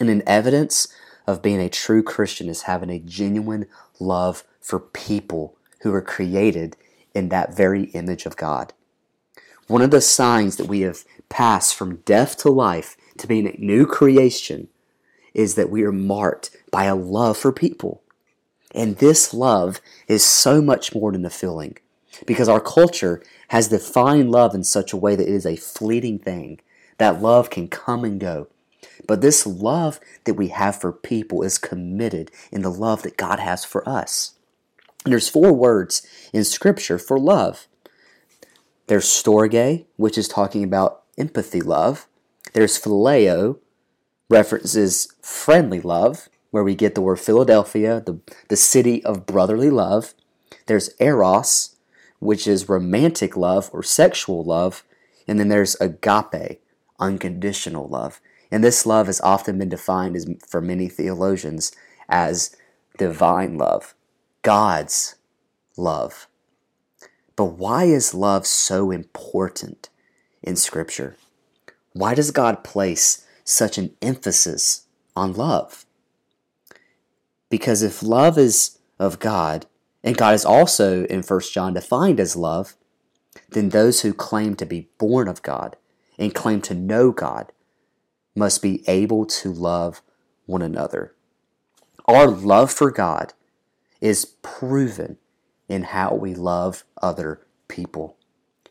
And 0.00 0.10
an 0.10 0.24
evidence 0.26 0.88
of 1.24 1.40
being 1.40 1.60
a 1.60 1.68
true 1.68 2.02
Christian 2.02 2.48
is 2.48 2.62
having 2.62 2.90
a 2.90 2.98
genuine 2.98 3.66
love 4.00 4.42
for 4.60 4.80
people 4.80 5.56
who 5.82 5.94
are 5.94 6.02
created 6.02 6.76
in 7.14 7.28
that 7.28 7.54
very 7.56 7.84
image 7.90 8.26
of 8.26 8.36
God. 8.36 8.72
One 9.72 9.80
of 9.80 9.90
the 9.90 10.02
signs 10.02 10.56
that 10.56 10.68
we 10.68 10.82
have 10.82 11.06
passed 11.30 11.74
from 11.74 12.02
death 12.04 12.36
to 12.42 12.50
life 12.50 12.94
to 13.16 13.26
being 13.26 13.46
a 13.46 13.56
new 13.58 13.86
creation 13.86 14.68
is 15.32 15.54
that 15.54 15.70
we 15.70 15.82
are 15.82 15.90
marked 15.90 16.54
by 16.70 16.84
a 16.84 16.94
love 16.94 17.38
for 17.38 17.52
people. 17.52 18.02
And 18.74 18.98
this 18.98 19.32
love 19.32 19.80
is 20.08 20.22
so 20.22 20.60
much 20.60 20.94
more 20.94 21.10
than 21.10 21.24
a 21.24 21.30
feeling 21.30 21.78
because 22.26 22.50
our 22.50 22.60
culture 22.60 23.22
has 23.48 23.68
defined 23.68 24.30
love 24.30 24.54
in 24.54 24.62
such 24.62 24.92
a 24.92 24.98
way 24.98 25.16
that 25.16 25.26
it 25.26 25.32
is 25.32 25.46
a 25.46 25.56
fleeting 25.56 26.18
thing. 26.18 26.60
That 26.98 27.22
love 27.22 27.48
can 27.48 27.66
come 27.68 28.04
and 28.04 28.20
go. 28.20 28.48
But 29.08 29.22
this 29.22 29.46
love 29.46 30.00
that 30.24 30.34
we 30.34 30.48
have 30.48 30.78
for 30.78 30.92
people 30.92 31.42
is 31.42 31.56
committed 31.56 32.30
in 32.50 32.60
the 32.60 32.70
love 32.70 33.04
that 33.04 33.16
God 33.16 33.38
has 33.38 33.64
for 33.64 33.88
us. 33.88 34.34
And 35.06 35.12
there's 35.12 35.30
four 35.30 35.54
words 35.54 36.06
in 36.34 36.44
Scripture 36.44 36.98
for 36.98 37.18
love. 37.18 37.68
There's 38.86 39.04
storge, 39.04 39.86
which 39.96 40.18
is 40.18 40.28
talking 40.28 40.64
about 40.64 41.02
empathy 41.16 41.60
love. 41.60 42.06
There's 42.52 42.80
phileo, 42.80 43.58
references 44.28 45.14
friendly 45.22 45.80
love, 45.80 46.28
where 46.50 46.64
we 46.64 46.74
get 46.74 46.94
the 46.94 47.00
word 47.00 47.20
Philadelphia, 47.20 48.02
the, 48.04 48.20
the 48.48 48.56
city 48.56 49.02
of 49.04 49.26
brotherly 49.26 49.70
love. 49.70 50.14
There's 50.66 50.90
eros, 51.00 51.76
which 52.18 52.46
is 52.46 52.68
romantic 52.68 53.36
love 53.36 53.70
or 53.72 53.82
sexual 53.82 54.44
love. 54.44 54.84
And 55.26 55.40
then 55.40 55.48
there's 55.48 55.76
agape, 55.76 56.60
unconditional 56.98 57.88
love. 57.88 58.20
And 58.50 58.62
this 58.62 58.84
love 58.84 59.06
has 59.06 59.20
often 59.22 59.58
been 59.58 59.70
defined 59.70 60.14
as, 60.14 60.28
for 60.46 60.60
many 60.60 60.88
theologians 60.88 61.72
as 62.08 62.54
divine 62.98 63.56
love, 63.56 63.94
God's 64.42 65.16
love. 65.76 66.28
But 67.42 67.58
why 67.58 67.86
is 67.86 68.14
love 68.14 68.46
so 68.46 68.92
important 68.92 69.88
in 70.44 70.54
Scripture? 70.54 71.16
Why 71.92 72.14
does 72.14 72.30
God 72.30 72.62
place 72.62 73.26
such 73.42 73.78
an 73.78 73.96
emphasis 74.00 74.86
on 75.16 75.32
love? 75.32 75.84
Because 77.50 77.82
if 77.82 78.00
love 78.00 78.38
is 78.38 78.78
of 78.96 79.18
God, 79.18 79.66
and 80.04 80.16
God 80.16 80.34
is 80.34 80.44
also 80.44 81.04
in 81.06 81.24
1 81.24 81.40
John 81.52 81.74
defined 81.74 82.20
as 82.20 82.36
love, 82.36 82.76
then 83.48 83.70
those 83.70 84.02
who 84.02 84.14
claim 84.14 84.54
to 84.54 84.64
be 84.64 84.86
born 84.98 85.26
of 85.26 85.42
God 85.42 85.76
and 86.16 86.32
claim 86.32 86.60
to 86.60 86.74
know 86.74 87.10
God 87.10 87.50
must 88.36 88.62
be 88.62 88.84
able 88.88 89.26
to 89.26 89.52
love 89.52 90.00
one 90.46 90.62
another. 90.62 91.16
Our 92.06 92.28
love 92.28 92.70
for 92.70 92.92
God 92.92 93.32
is 94.00 94.26
proven 94.42 95.18
in 95.68 95.84
how 95.84 96.14
we 96.14 96.34
love 96.34 96.84
other 97.00 97.46
people. 97.68 98.16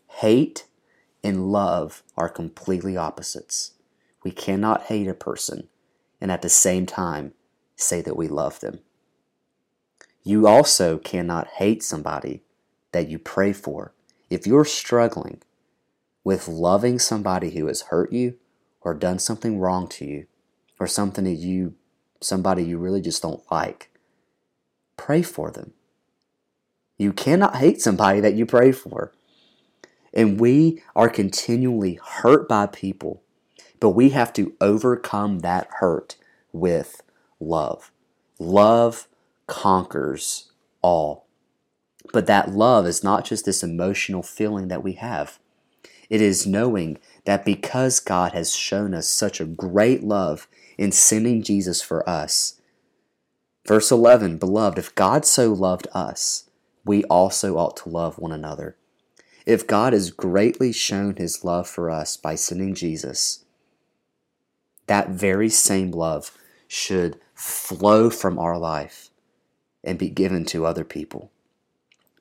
Hate 0.07 0.65
and 1.23 1.51
love 1.51 2.03
are 2.17 2.29
completely 2.29 2.97
opposites. 2.97 3.73
We 4.23 4.31
cannot 4.31 4.83
hate 4.83 5.07
a 5.07 5.13
person 5.13 5.67
and 6.19 6.31
at 6.31 6.41
the 6.41 6.49
same 6.49 6.85
time 6.85 7.33
say 7.75 8.01
that 8.01 8.15
we 8.15 8.27
love 8.27 8.59
them. 8.59 8.79
You 10.23 10.47
also 10.47 10.99
cannot 10.99 11.47
hate 11.47 11.81
somebody 11.81 12.43
that 12.91 13.09
you 13.09 13.17
pray 13.17 13.53
for. 13.53 13.93
If 14.29 14.45
you're 14.45 14.65
struggling 14.65 15.41
with 16.23 16.47
loving 16.47 16.99
somebody 16.99 17.51
who 17.51 17.65
has 17.65 17.83
hurt 17.83 18.13
you 18.13 18.37
or 18.81 18.93
done 18.93 19.17
something 19.17 19.59
wrong 19.59 19.87
to 19.89 20.05
you 20.05 20.27
or 20.79 20.85
something 20.85 21.25
that 21.25 21.31
you 21.31 21.73
somebody 22.21 22.63
you 22.63 22.77
really 22.77 23.01
just 23.01 23.23
don't 23.23 23.43
like, 23.51 23.89
pray 24.95 25.23
for 25.23 25.49
them. 25.49 25.73
You 27.01 27.11
cannot 27.11 27.55
hate 27.55 27.81
somebody 27.81 28.19
that 28.19 28.35
you 28.35 28.45
pray 28.45 28.71
for. 28.71 29.11
And 30.13 30.39
we 30.39 30.83
are 30.95 31.09
continually 31.09 31.99
hurt 32.05 32.47
by 32.47 32.67
people, 32.67 33.23
but 33.79 33.89
we 33.89 34.09
have 34.09 34.31
to 34.33 34.53
overcome 34.61 35.39
that 35.39 35.67
hurt 35.79 36.15
with 36.53 37.01
love. 37.39 37.91
Love 38.37 39.07
conquers 39.47 40.51
all. 40.83 41.25
But 42.13 42.27
that 42.27 42.51
love 42.51 42.85
is 42.85 43.03
not 43.03 43.25
just 43.25 43.45
this 43.45 43.63
emotional 43.63 44.21
feeling 44.21 44.67
that 44.67 44.83
we 44.83 44.93
have. 44.93 45.39
It 46.07 46.21
is 46.21 46.45
knowing 46.45 46.99
that 47.25 47.43
because 47.43 47.99
God 47.99 48.33
has 48.33 48.53
shown 48.53 48.93
us 48.93 49.07
such 49.07 49.41
a 49.41 49.45
great 49.45 50.03
love 50.03 50.47
in 50.77 50.91
sending 50.91 51.41
Jesus 51.41 51.81
for 51.81 52.07
us. 52.07 52.61
Verse 53.65 53.89
11 53.89 54.37
Beloved, 54.37 54.77
if 54.77 54.93
God 54.93 55.25
so 55.25 55.51
loved 55.51 55.87
us, 55.95 56.47
we 56.85 57.03
also 57.05 57.57
ought 57.57 57.77
to 57.77 57.89
love 57.89 58.17
one 58.17 58.31
another. 58.31 58.75
If 59.45 59.67
God 59.67 59.93
has 59.93 60.11
greatly 60.11 60.71
shown 60.71 61.15
his 61.15 61.43
love 61.43 61.67
for 61.67 61.89
us 61.89 62.17
by 62.17 62.35
sending 62.35 62.75
Jesus, 62.75 63.45
that 64.87 65.09
very 65.09 65.49
same 65.49 65.91
love 65.91 66.37
should 66.67 67.19
flow 67.33 68.09
from 68.09 68.37
our 68.37 68.57
life 68.57 69.09
and 69.83 69.97
be 69.97 70.09
given 70.09 70.45
to 70.45 70.65
other 70.65 70.83
people. 70.83 71.31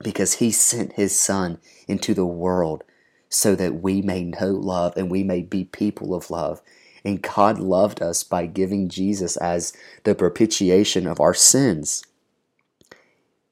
Because 0.02 0.34
he 0.34 0.50
sent 0.50 0.94
his 0.94 1.18
son 1.18 1.58
into 1.86 2.14
the 2.14 2.26
world 2.26 2.84
so 3.28 3.54
that 3.54 3.82
we 3.82 4.00
may 4.02 4.24
know 4.24 4.48
love 4.48 4.96
and 4.96 5.10
we 5.10 5.22
may 5.22 5.42
be 5.42 5.64
people 5.64 6.14
of 6.14 6.30
love. 6.30 6.62
And 7.04 7.22
God 7.22 7.58
loved 7.58 8.02
us 8.02 8.24
by 8.24 8.46
giving 8.46 8.88
Jesus 8.88 9.36
as 9.36 9.72
the 10.04 10.14
propitiation 10.14 11.06
of 11.06 11.20
our 11.20 11.34
sins. 11.34 12.02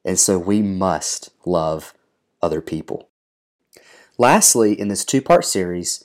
And 0.04 0.18
so 0.18 0.38
we 0.38 0.62
must 0.62 1.30
love 1.44 1.94
other 2.40 2.60
people. 2.60 3.08
Lastly, 4.16 4.78
in 4.78 4.88
this 4.88 5.04
two 5.04 5.22
part 5.22 5.44
series, 5.44 6.04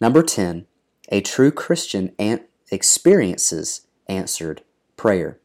number 0.00 0.22
10, 0.22 0.66
a 1.10 1.20
true 1.20 1.50
Christian 1.50 2.14
experiences 2.70 3.86
answered 4.08 4.62
prayer. 4.96 5.38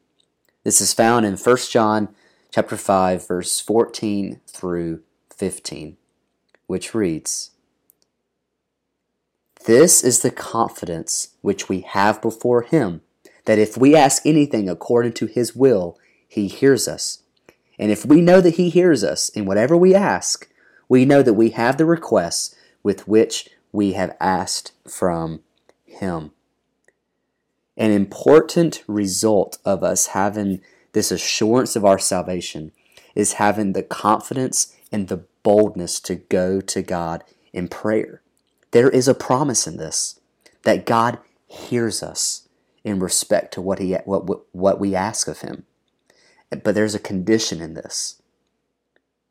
This 0.63 0.81
is 0.81 0.93
found 0.93 1.25
in 1.25 1.37
1 1.37 1.57
John 1.69 2.09
chapter 2.51 2.75
5 2.75 3.27
verse 3.27 3.59
14 3.59 4.41
through 4.47 5.01
15, 5.33 5.97
which 6.65 6.93
reads, 6.93 7.51
This 9.65 10.03
is 10.03 10.21
the 10.21 10.31
confidence 10.31 11.35
which 11.41 11.69
we 11.69 11.81
have 11.81 12.21
before 12.21 12.63
him, 12.63 13.01
that 13.45 13.59
if 13.59 13.77
we 13.77 13.95
ask 13.95 14.25
anything 14.25 14.67
according 14.69 15.13
to 15.13 15.25
his 15.25 15.55
will, 15.55 15.97
he 16.27 16.47
hears 16.47 16.87
us. 16.87 17.23
And 17.79 17.91
if 17.91 18.05
we 18.05 18.21
know 18.21 18.41
that 18.41 18.55
he 18.55 18.69
hears 18.69 19.03
us 19.03 19.29
in 19.29 19.45
whatever 19.45 19.77
we 19.77 19.93
ask, 19.93 20.49
we 20.89 21.05
know 21.05 21.21
that 21.21 21.33
we 21.33 21.51
have 21.51 21.77
the 21.77 21.85
requests 21.85 22.55
with 22.83 23.07
which 23.07 23.49
we 23.71 23.93
have 23.93 24.15
asked 24.19 24.71
from 24.87 25.41
him 25.85 26.31
an 27.77 27.91
important 27.91 28.83
result 28.87 29.59
of 29.63 29.83
us 29.83 30.07
having 30.07 30.61
this 30.93 31.11
assurance 31.11 31.75
of 31.75 31.85
our 31.85 31.99
salvation 31.99 32.71
is 33.13 33.33
having 33.33 33.73
the 33.73 33.83
confidence 33.83 34.75
and 34.91 35.07
the 35.07 35.23
boldness 35.43 35.99
to 35.99 36.15
go 36.15 36.59
to 36.59 36.81
God 36.81 37.23
in 37.53 37.67
prayer. 37.67 38.21
There 38.71 38.89
is 38.89 39.07
a 39.07 39.13
promise 39.13 39.67
in 39.67 39.77
this 39.77 40.19
that 40.63 40.85
God 40.85 41.19
hears 41.45 42.01
us 42.01 42.47
in 42.83 42.99
respect 42.99 43.53
to 43.53 43.61
what 43.61 43.79
he 43.79 43.93
what 44.05 44.53
what 44.53 44.79
we 44.79 44.95
ask 44.95 45.27
of 45.27 45.39
him. 45.39 45.65
But 46.49 46.75
there's 46.75 46.95
a 46.95 46.99
condition 46.99 47.61
in 47.61 47.73
this. 47.73 48.21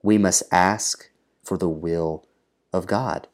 We 0.03 0.19
must 0.19 0.43
ask 0.53 1.11
for 1.43 1.57
the 1.57 1.69
will 1.69 2.27
of 2.73 2.87
God. 2.87 3.29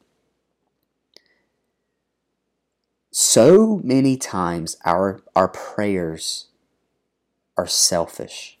So 3.11 3.79
many 3.83 4.17
times 4.17 4.77
our, 4.85 5.21
our 5.35 5.47
prayers 5.47 6.47
are 7.57 7.67
selfish. 7.67 8.57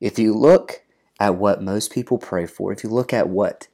If 0.00 0.18
you 0.18 0.34
look 0.34 0.82
at 1.18 1.36
what 1.36 1.62
most 1.62 1.92
people 1.92 2.18
pray 2.18 2.46
for, 2.46 2.72
if 2.72 2.84
you 2.84 2.90
look 2.90 3.12
at 3.12 3.28
what 3.28 3.68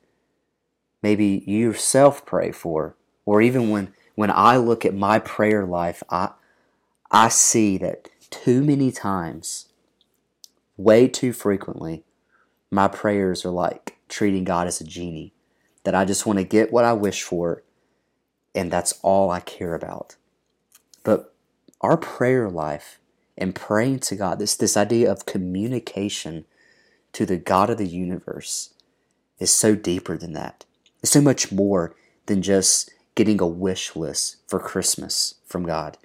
maybe 1.02 1.42
you 1.46 1.58
yourself 1.58 2.24
pray 2.26 2.52
for, 2.52 2.96
or 3.24 3.42
even 3.42 3.70
when, 3.70 3.92
when 4.14 4.30
I 4.30 4.56
look 4.56 4.84
at 4.84 4.94
my 4.94 5.18
prayer 5.18 5.64
life, 5.64 6.02
I, 6.10 6.30
I 7.10 7.28
see 7.28 7.76
that 7.78 8.08
too 8.30 8.62
many 8.62 8.92
times, 8.92 9.65
way 10.76 11.08
too 11.08 11.32
frequently, 11.32 12.04
my 12.70 12.88
prayers 12.88 13.44
are 13.44 13.50
like 13.50 13.96
treating 14.08 14.44
God 14.44 14.66
as 14.66 14.80
a 14.80 14.84
genie 14.84 15.32
that 15.84 15.94
I 15.94 16.04
just 16.04 16.26
want 16.26 16.38
to 16.38 16.44
get 16.44 16.72
what 16.72 16.84
I 16.84 16.92
wish 16.92 17.22
for, 17.22 17.62
and 18.54 18.70
that's 18.70 18.98
all 19.02 19.30
I 19.30 19.40
care 19.40 19.74
about. 19.74 20.16
But 21.04 21.32
our 21.80 21.96
prayer 21.96 22.50
life 22.50 22.98
and 23.38 23.54
praying 23.54 24.00
to 24.00 24.16
God, 24.16 24.38
this, 24.38 24.56
this 24.56 24.76
idea 24.76 25.10
of 25.10 25.26
communication 25.26 26.44
to 27.12 27.24
the 27.24 27.36
God 27.36 27.70
of 27.70 27.78
the 27.78 27.86
universe, 27.86 28.74
is 29.38 29.50
so 29.50 29.74
deeper 29.74 30.16
than 30.16 30.32
that. 30.32 30.64
It's 31.02 31.12
so 31.12 31.20
much 31.20 31.52
more 31.52 31.94
than 32.26 32.42
just 32.42 32.90
getting 33.14 33.40
a 33.40 33.46
wish 33.46 33.94
list 33.94 34.36
for 34.48 34.58
Christmas 34.58 35.34
from 35.44 35.64
God. 35.64 35.98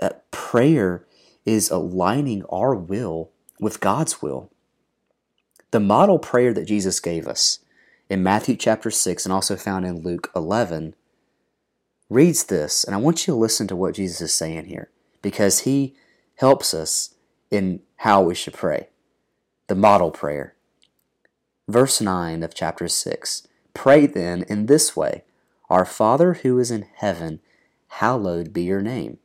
Uh, 0.00 0.10
prayer 0.30 1.04
is 1.46 1.70
aligning 1.70 2.44
our 2.52 2.74
will 2.74 3.30
with 3.58 3.80
God's 3.80 4.20
will. 4.20 4.50
The 5.70 5.80
model 5.80 6.18
prayer 6.18 6.52
that 6.52 6.66
Jesus 6.66 7.00
gave 7.00 7.26
us 7.26 7.60
in 8.10 8.22
Matthew 8.22 8.56
chapter 8.56 8.90
6 8.90 9.24
and 9.24 9.32
also 9.32 9.56
found 9.56 9.86
in 9.86 10.02
Luke 10.02 10.30
11 10.36 10.94
reads 12.08 12.44
this, 12.44 12.84
and 12.84 12.94
I 12.94 12.98
want 12.98 13.26
you 13.26 13.34
to 13.34 13.40
listen 13.40 13.66
to 13.68 13.76
what 13.76 13.94
Jesus 13.94 14.20
is 14.20 14.34
saying 14.34 14.66
here 14.66 14.90
because 15.22 15.60
he 15.60 15.96
helps 16.36 16.72
us 16.74 17.14
in 17.50 17.80
how 17.96 18.22
we 18.22 18.34
should 18.34 18.54
pray. 18.54 18.88
The 19.66 19.74
model 19.74 20.10
prayer. 20.10 20.54
Verse 21.68 22.00
9 22.00 22.42
of 22.44 22.54
chapter 22.54 22.86
6 22.86 23.48
Pray 23.74 24.06
then 24.06 24.44
in 24.44 24.66
this 24.66 24.96
way 24.96 25.24
Our 25.68 25.84
Father 25.84 26.34
who 26.34 26.58
is 26.58 26.70
in 26.70 26.86
heaven, 26.94 27.40
hallowed 27.88 28.52
be 28.52 28.62
your 28.62 28.82
name, 28.82 29.18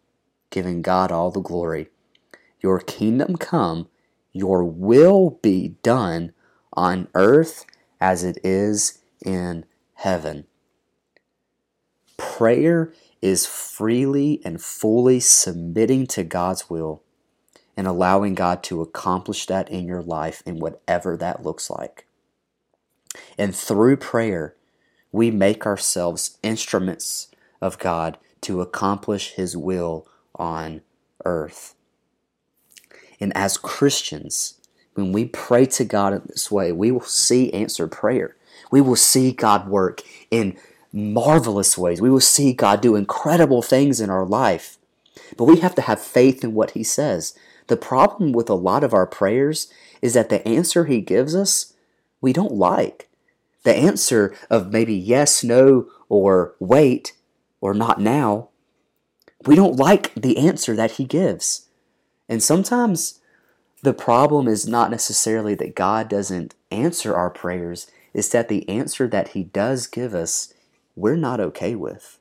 giving 0.50 0.82
God 0.82 1.12
all 1.12 1.30
the 1.30 1.40
glory. 1.40 1.91
Your 2.62 2.80
kingdom 2.80 3.36
come, 3.38 3.90
your 4.32 4.64
will 4.64 5.40
be 5.42 5.76
done 5.84 6.34
on 6.74 7.08
earth 7.16 7.66
as 8.00 8.24
it 8.24 8.38
is 8.44 9.00
in 9.26 9.66
heaven. 9.96 10.46
Prayer 12.18 12.94
is 13.22 13.46
freely 13.46 14.42
and 14.46 14.62
fully 14.62 15.20
submitting 15.20 16.08
to 16.08 16.24
God's 16.24 16.70
will 16.70 17.04
and 17.78 17.88
allowing 17.88 18.36
God 18.36 18.64
to 18.64 18.82
accomplish 18.82 19.46
that 19.48 19.70
in 19.70 19.86
your 19.86 20.02
life 20.02 20.44
in 20.46 20.60
whatever 20.60 21.18
that 21.18 21.44
looks 21.44 21.70
like. 21.70 22.06
And 23.38 23.56
through 23.56 23.98
prayer, 23.98 24.56
we 25.12 25.32
make 25.32 25.66
ourselves 25.66 26.38
instruments 26.44 27.28
of 27.60 27.80
God 27.80 28.18
to 28.42 28.62
accomplish 28.62 29.34
His 29.34 29.58
will 29.58 30.08
on 30.36 30.82
earth. 31.26 31.76
And 33.22 33.32
as 33.38 33.56
Christians, 33.56 34.56
when 34.96 35.14
we 35.14 35.26
pray 35.26 35.68
to 35.68 35.86
God 35.86 36.14
in 36.14 36.24
this 36.26 36.52
way, 36.52 36.72
we 36.72 36.92
will 36.92 37.02
see 37.02 37.54
answered 37.54 37.92
prayer. 37.92 38.36
We 38.72 38.82
will 38.82 38.96
see 38.96 39.32
God 39.32 39.70
work 39.70 40.02
in 40.32 40.58
marvelous 40.92 41.78
ways. 41.78 42.02
We 42.02 42.10
will 42.10 42.20
see 42.20 42.52
God 42.52 42.82
do 42.82 42.96
incredible 42.96 43.62
things 43.62 44.02
in 44.02 44.10
our 44.10 44.26
life. 44.26 44.78
But 45.38 45.46
we 45.46 45.60
have 45.60 45.76
to 45.76 45.82
have 45.82 46.02
faith 46.02 46.44
in 46.44 46.54
what 46.54 46.72
He 46.72 46.84
says. 46.84 47.38
The 47.68 47.78
problem 47.78 48.32
with 48.32 48.50
a 48.50 48.56
lot 48.56 48.84
of 48.84 48.94
our 48.94 49.08
prayers 49.08 49.72
is 50.02 50.16
that 50.16 50.30
the 50.30 50.46
answer 50.48 50.86
He 50.86 51.00
gives 51.00 51.36
us, 51.36 51.74
we 52.20 52.34
don't 52.34 52.54
like. 52.54 53.08
The 53.64 53.76
answer 53.76 54.36
of 54.50 54.72
maybe 54.72 54.96
yes, 54.96 55.44
no, 55.44 55.88
or 56.10 56.56
wait, 56.60 57.14
or 57.62 57.74
not 57.76 58.02
now, 58.02 58.50
we 59.46 59.56
don't 59.56 59.78
like 59.78 60.14
the 60.16 60.38
answer 60.38 60.76
that 60.76 60.92
He 60.92 61.06
gives. 61.06 61.68
And 62.32 62.42
sometimes 62.42 63.20
the 63.84 63.94
problem 63.94 64.48
is 64.48 64.66
not 64.66 64.90
necessarily 64.90 65.54
that 65.56 65.76
God 65.76 66.08
doesn't 66.08 66.56
answer 66.72 67.14
our 67.14 67.30
prayers, 67.30 67.92
it's 68.14 68.30
that 68.30 68.48
the 68.48 68.68
answer 68.70 69.06
that 69.10 69.30
He 69.30 69.44
does 69.44 69.86
give 69.86 70.16
us, 70.16 70.54
we're 70.96 71.18
not 71.18 71.42
okay 71.42 71.76
with. 71.76 72.20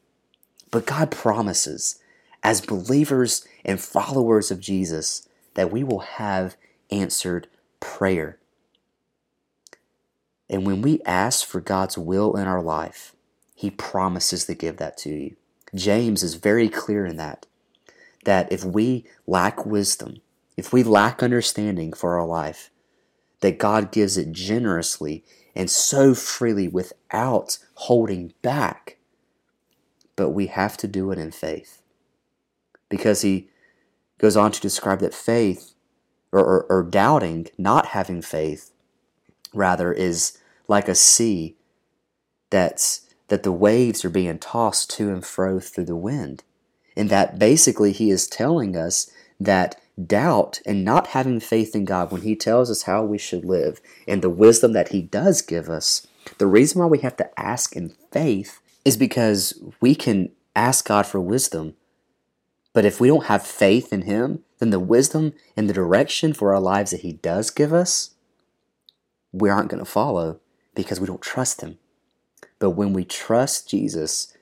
But 0.72 0.84
God 0.84 1.12
promises, 1.12 2.00
as 2.42 2.60
believers 2.60 3.46
and 3.64 3.80
followers 3.80 4.50
of 4.50 4.58
Jesus, 4.58 5.28
that 5.54 5.70
we 5.70 5.84
will 5.84 6.00
have 6.00 6.56
answered 6.90 7.46
prayer. 7.78 8.38
And 10.48 10.66
when 10.66 10.82
we 10.82 11.00
ask 11.06 11.46
for 11.46 11.60
God's 11.60 11.96
will 11.96 12.36
in 12.36 12.48
our 12.48 12.62
life, 12.62 13.14
He 13.54 13.70
promises 13.70 14.46
to 14.46 14.54
give 14.56 14.78
that 14.78 14.96
to 14.98 15.10
you. 15.10 15.36
James 15.72 16.24
is 16.24 16.34
very 16.34 16.68
clear 16.68 17.06
in 17.06 17.16
that, 17.16 17.46
that 18.24 18.50
if 18.52 18.64
we 18.64 19.06
lack 19.26 19.64
wisdom, 19.64 20.16
if 20.56 20.72
we 20.72 20.82
lack 20.82 21.22
understanding 21.22 21.92
for 21.92 22.18
our 22.18 22.26
life, 22.26 22.70
that 23.40 23.58
God 23.58 23.90
gives 23.92 24.16
it 24.16 24.32
generously 24.32 25.24
and 25.54 25.70
so 25.70 26.14
freely 26.14 26.68
without 26.68 27.58
holding 27.74 28.34
back. 28.42 28.98
But 30.16 30.30
we 30.30 30.48
have 30.48 30.76
to 30.78 30.88
do 30.88 31.10
it 31.10 31.18
in 31.18 31.30
faith. 31.30 31.80
Because 32.88 33.22
he 33.22 33.48
goes 34.18 34.36
on 34.36 34.52
to 34.52 34.60
describe 34.60 35.00
that 35.00 35.14
faith, 35.14 35.72
or, 36.32 36.40
or, 36.40 36.62
or 36.64 36.82
doubting, 36.82 37.48
not 37.56 37.86
having 37.86 38.20
faith, 38.20 38.72
rather, 39.54 39.92
is 39.92 40.38
like 40.68 40.88
a 40.88 40.94
sea 40.94 41.56
that's 42.50 43.06
that 43.28 43.44
the 43.44 43.52
waves 43.52 44.04
are 44.04 44.10
being 44.10 44.38
tossed 44.38 44.90
to 44.90 45.08
and 45.08 45.24
fro 45.24 45.60
through 45.60 45.84
the 45.84 45.96
wind. 45.96 46.42
And 47.00 47.08
that 47.08 47.38
basically 47.38 47.92
he 47.92 48.10
is 48.10 48.26
telling 48.26 48.76
us 48.76 49.10
that 49.40 49.80
doubt 50.06 50.60
and 50.66 50.84
not 50.84 51.08
having 51.08 51.40
faith 51.40 51.74
in 51.74 51.86
God 51.86 52.12
when 52.12 52.20
He 52.20 52.36
tells 52.36 52.70
us 52.70 52.82
how 52.82 53.04
we 53.04 53.16
should 53.16 53.42
live 53.42 53.80
and 54.06 54.20
the 54.20 54.28
wisdom 54.28 54.74
that 54.74 54.88
He 54.88 55.00
does 55.00 55.40
give 55.40 55.70
us, 55.70 56.06
the 56.36 56.46
reason 56.46 56.78
why 56.78 56.86
we 56.86 56.98
have 56.98 57.16
to 57.16 57.40
ask 57.40 57.74
in 57.74 57.94
faith 58.12 58.60
is 58.84 58.98
because 58.98 59.58
we 59.80 59.94
can 59.94 60.30
ask 60.54 60.86
God 60.86 61.06
for 61.06 61.22
wisdom. 61.22 61.72
But 62.74 62.84
if 62.84 63.00
we 63.00 63.08
don't 63.08 63.24
have 63.24 63.46
faith 63.46 63.94
in 63.94 64.02
Him, 64.02 64.44
then 64.58 64.68
the 64.68 64.78
wisdom 64.78 65.32
and 65.56 65.70
the 65.70 65.74
direction 65.74 66.34
for 66.34 66.52
our 66.52 66.60
lives 66.60 66.90
that 66.90 67.00
He 67.00 67.14
does 67.14 67.48
give 67.48 67.72
us, 67.72 68.10
we 69.32 69.48
aren't 69.48 69.70
going 69.70 69.82
to 69.82 69.90
follow 69.90 70.38
because 70.74 71.00
we 71.00 71.06
don't 71.06 71.22
trust 71.22 71.62
Him. 71.62 71.78
But 72.58 72.72
when 72.72 72.92
we 72.92 73.06
trust 73.06 73.70
Jesus 73.70 74.34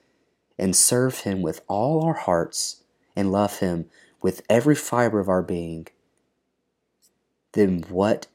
and 0.58 0.74
serve 0.74 1.20
Him 1.20 1.42
with 1.42 1.60
all 1.68 2.04
our 2.04 2.14
hearts 2.14 2.82
and 3.14 3.32
love 3.32 3.60
Him 3.60 3.86
with 4.20 4.42
every 4.48 4.74
fiber 4.74 5.20
of 5.20 5.28
our 5.28 5.42
being, 5.42 5.86
then 7.52 7.84
what 7.88 8.26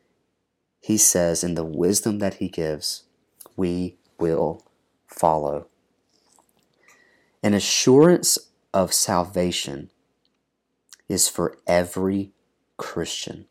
he 0.84 0.98
says 0.98 1.46
and 1.46 1.58
the 1.58 1.64
wisdom 1.64 2.20
that 2.20 2.36
he 2.36 2.50
gives, 2.50 3.04
we 3.56 3.96
will 4.20 4.66
follow. 5.08 5.68
An 7.42 7.54
assurance 7.54 8.38
of 8.74 8.94
salvation 8.94 9.92
is 11.08 11.30
for 11.30 11.58
every 11.66 12.32
Christian. 12.76 13.46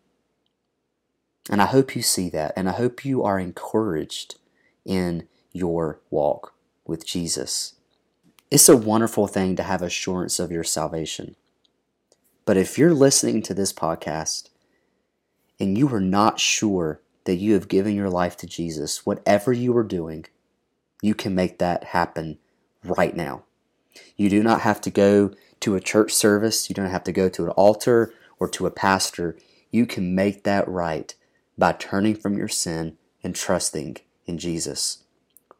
And 1.48 1.62
I 1.62 1.66
hope 1.66 1.96
you 1.96 2.02
see 2.02 2.28
that, 2.30 2.52
and 2.54 2.68
I 2.68 2.72
hope 2.72 3.02
you 3.02 3.22
are 3.22 3.38
encouraged 3.38 4.36
in 4.84 5.26
your 5.52 6.00
walk 6.10 6.52
with 6.86 7.06
Jesus. 7.06 7.74
It's 8.52 8.68
a 8.68 8.76
wonderful 8.76 9.28
thing 9.28 9.56
to 9.56 9.62
have 9.62 9.80
assurance 9.80 10.38
of 10.38 10.52
your 10.52 10.62
salvation. 10.62 11.36
But 12.44 12.58
if 12.58 12.76
you're 12.76 12.92
listening 12.92 13.40
to 13.44 13.54
this 13.54 13.72
podcast 13.72 14.50
and 15.58 15.78
you 15.78 15.88
are 15.94 16.02
not 16.02 16.38
sure 16.38 17.00
that 17.24 17.36
you 17.36 17.54
have 17.54 17.66
given 17.66 17.94
your 17.94 18.10
life 18.10 18.36
to 18.36 18.46
Jesus, 18.46 19.06
whatever 19.06 19.54
you 19.54 19.74
are 19.78 19.82
doing, 19.82 20.26
you 21.00 21.14
can 21.14 21.34
make 21.34 21.60
that 21.60 21.82
happen 21.82 22.36
right 22.84 23.16
now. 23.16 23.44
You 24.18 24.28
do 24.28 24.42
not 24.42 24.60
have 24.60 24.82
to 24.82 24.90
go 24.90 25.30
to 25.60 25.74
a 25.74 25.80
church 25.80 26.12
service, 26.12 26.68
you 26.68 26.74
don't 26.74 26.90
have 26.90 27.04
to 27.04 27.12
go 27.12 27.30
to 27.30 27.44
an 27.44 27.52
altar 27.52 28.12
or 28.38 28.50
to 28.50 28.66
a 28.66 28.70
pastor. 28.70 29.34
You 29.70 29.86
can 29.86 30.14
make 30.14 30.44
that 30.44 30.68
right 30.68 31.14
by 31.56 31.72
turning 31.72 32.16
from 32.16 32.36
your 32.36 32.48
sin 32.48 32.98
and 33.24 33.34
trusting 33.34 33.96
in 34.26 34.36
Jesus. 34.36 35.04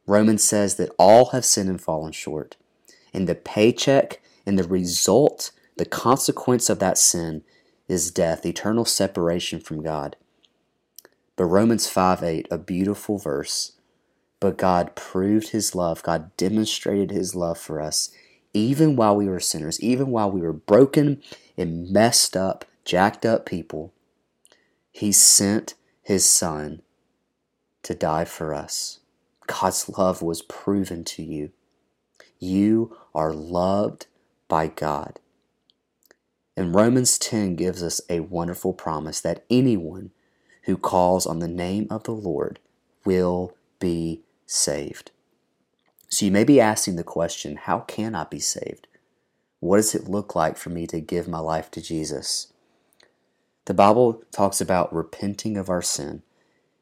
Romans 0.07 0.45
says 0.45 0.75
that 0.75 0.95
all 0.99 1.31
have 1.31 1.47
sinned 1.47 1.71
and 1.71 1.81
fallen 1.81 2.13
short. 2.13 2.57
And 3.13 3.29
the 3.29 3.35
paycheck 3.35 4.21
and 4.47 4.59
the 4.59 4.65
result 4.65 5.53
the 5.77 5.87
consequence 5.87 6.69
of 6.69 6.79
that 6.81 6.99
sin 6.99 7.43
is 7.89 8.11
death, 8.11 8.45
eternal 8.45 8.85
separation 8.85 9.59
from 9.61 9.83
God. 9.83 10.17
But 11.37 11.47
Romans 11.47 11.89
5 11.89 12.23
8, 12.23 12.49
a 12.51 12.59
beautiful 12.59 13.19
verse. 13.19 13.73
But 14.39 14.59
God 14.59 14.95
proved 14.95 15.49
his 15.49 15.75
love, 15.75 16.03
God 16.03 16.37
demonstrated 16.37 17.11
his 17.11 17.35
love 17.35 17.59
for 17.59 17.81
us, 17.81 18.11
even 18.53 18.97
while 18.97 19.17
we 19.17 19.29
were 19.29 19.41
sinners, 19.41 19.81
even 19.81 20.09
while 20.09 20.31
we 20.31 20.41
were 20.41 20.53
broken 20.53 21.23
and 21.57 21.91
messed 21.91 22.37
up, 22.37 22.65
jacked 22.85 23.25
up 23.25 23.47
people. 23.47 23.93
He 24.91 25.11
sent 25.13 25.75
his 26.03 26.25
Son 26.25 26.83
to 27.83 27.95
die 27.95 28.25
for 28.25 28.53
us. 28.53 29.01
God's 29.47 29.89
love 29.89 30.23
was 30.23 30.43
proven 30.43 31.05
to 31.05 31.23
you. 31.23 31.51
You 32.43 32.97
are 33.15 33.33
loved 33.33 34.07
by 34.49 34.67
God. 34.67 35.21
And 36.57 36.75
Romans 36.75 37.17
10 37.17 37.55
gives 37.55 37.85
us 37.85 38.01
a 38.11 38.19
wonderful 38.19 38.73
promise 38.73 39.21
that 39.21 39.45
anyone 39.49 40.11
who 40.65 40.77
calls 40.77 41.25
on 41.25 41.39
the 41.39 41.47
name 41.47 41.87
of 41.89 42.03
the 42.03 42.11
Lord 42.11 42.59
will 43.05 43.57
be 43.79 44.23
saved. 44.45 45.13
So 46.09 46.27
you 46.27 46.33
may 46.33 46.43
be 46.43 46.61
asking 46.61 46.97
the 46.97 47.05
question 47.05 47.55
how 47.55 47.79
can 47.79 48.17
I 48.17 48.25
be 48.25 48.41
saved? 48.41 48.89
What 49.61 49.77
does 49.77 49.95
it 49.95 50.09
look 50.09 50.35
like 50.35 50.57
for 50.57 50.71
me 50.71 50.89
to 50.89 50.99
give 50.99 51.29
my 51.29 51.39
life 51.39 51.71
to 51.71 51.81
Jesus? 51.81 52.53
The 53.67 53.75
Bible 53.75 54.25
talks 54.33 54.61
about 54.61 54.93
repenting 54.93 55.57
of 55.57 55.71
our 55.71 55.81
sin. 55.81 56.25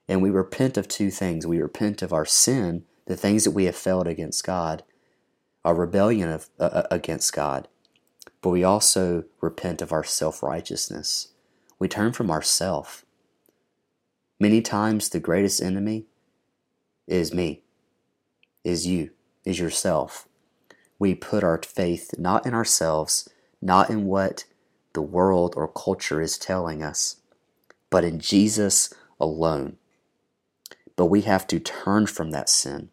And 0.09 0.23
we 0.23 0.31
repent 0.31 0.79
of 0.79 0.89
two 0.89 1.11
things. 1.11 1.47
We 1.47 1.61
repent 1.61 2.01
of 2.01 2.15
our 2.15 2.25
sin, 2.25 2.85
the 3.05 3.15
things 3.15 3.45
that 3.45 3.51
we 3.51 3.67
have 3.67 3.77
failed 3.77 4.07
against 4.07 4.43
God, 4.43 4.85
our 5.65 5.75
rebellion 5.75 6.31
of, 6.31 6.49
uh, 6.59 6.85
against 6.91 7.33
God. 7.33 7.69
But 8.41 8.51
we 8.51 8.65
also 8.65 9.25
repent 9.41 9.83
of 9.83 9.93
our 9.93 10.05
self 10.05 10.43
righteousness. 10.43 11.29
We 11.79 11.89
turn 11.89 12.13
from 12.13 12.31
ourself. 12.31 13.05
Many 14.39 14.63
times 14.63 15.09
the 15.09 15.21
greatest 15.21 15.63
enemy 15.63 16.07
is 17.07 17.35
me, 17.35 17.63
is 18.65 18.87
you, 18.87 19.11
is 19.45 19.59
yourself. 19.59 20.27
We 20.99 21.15
put 21.15 21.45
our 21.45 21.61
faith 21.63 22.15
not 22.19 22.47
in 22.47 22.55
ourselves, 22.55 23.29
not 23.61 23.91
in 23.91 24.07
what 24.07 24.45
the 24.95 25.03
world 25.03 25.55
or 25.57 25.69
culture 25.69 26.21
is 26.21 26.39
telling 26.39 26.83
us, 26.83 27.17
but 27.91 28.05
in 28.05 28.19
Jesus 28.19 28.93
alone. 29.19 29.77
But 30.97 31.07
we 31.07 31.23
have 31.23 31.47
to 31.49 31.61
turn 31.61 32.07
from 32.07 32.31
that 32.31 32.49
sin 32.49 32.91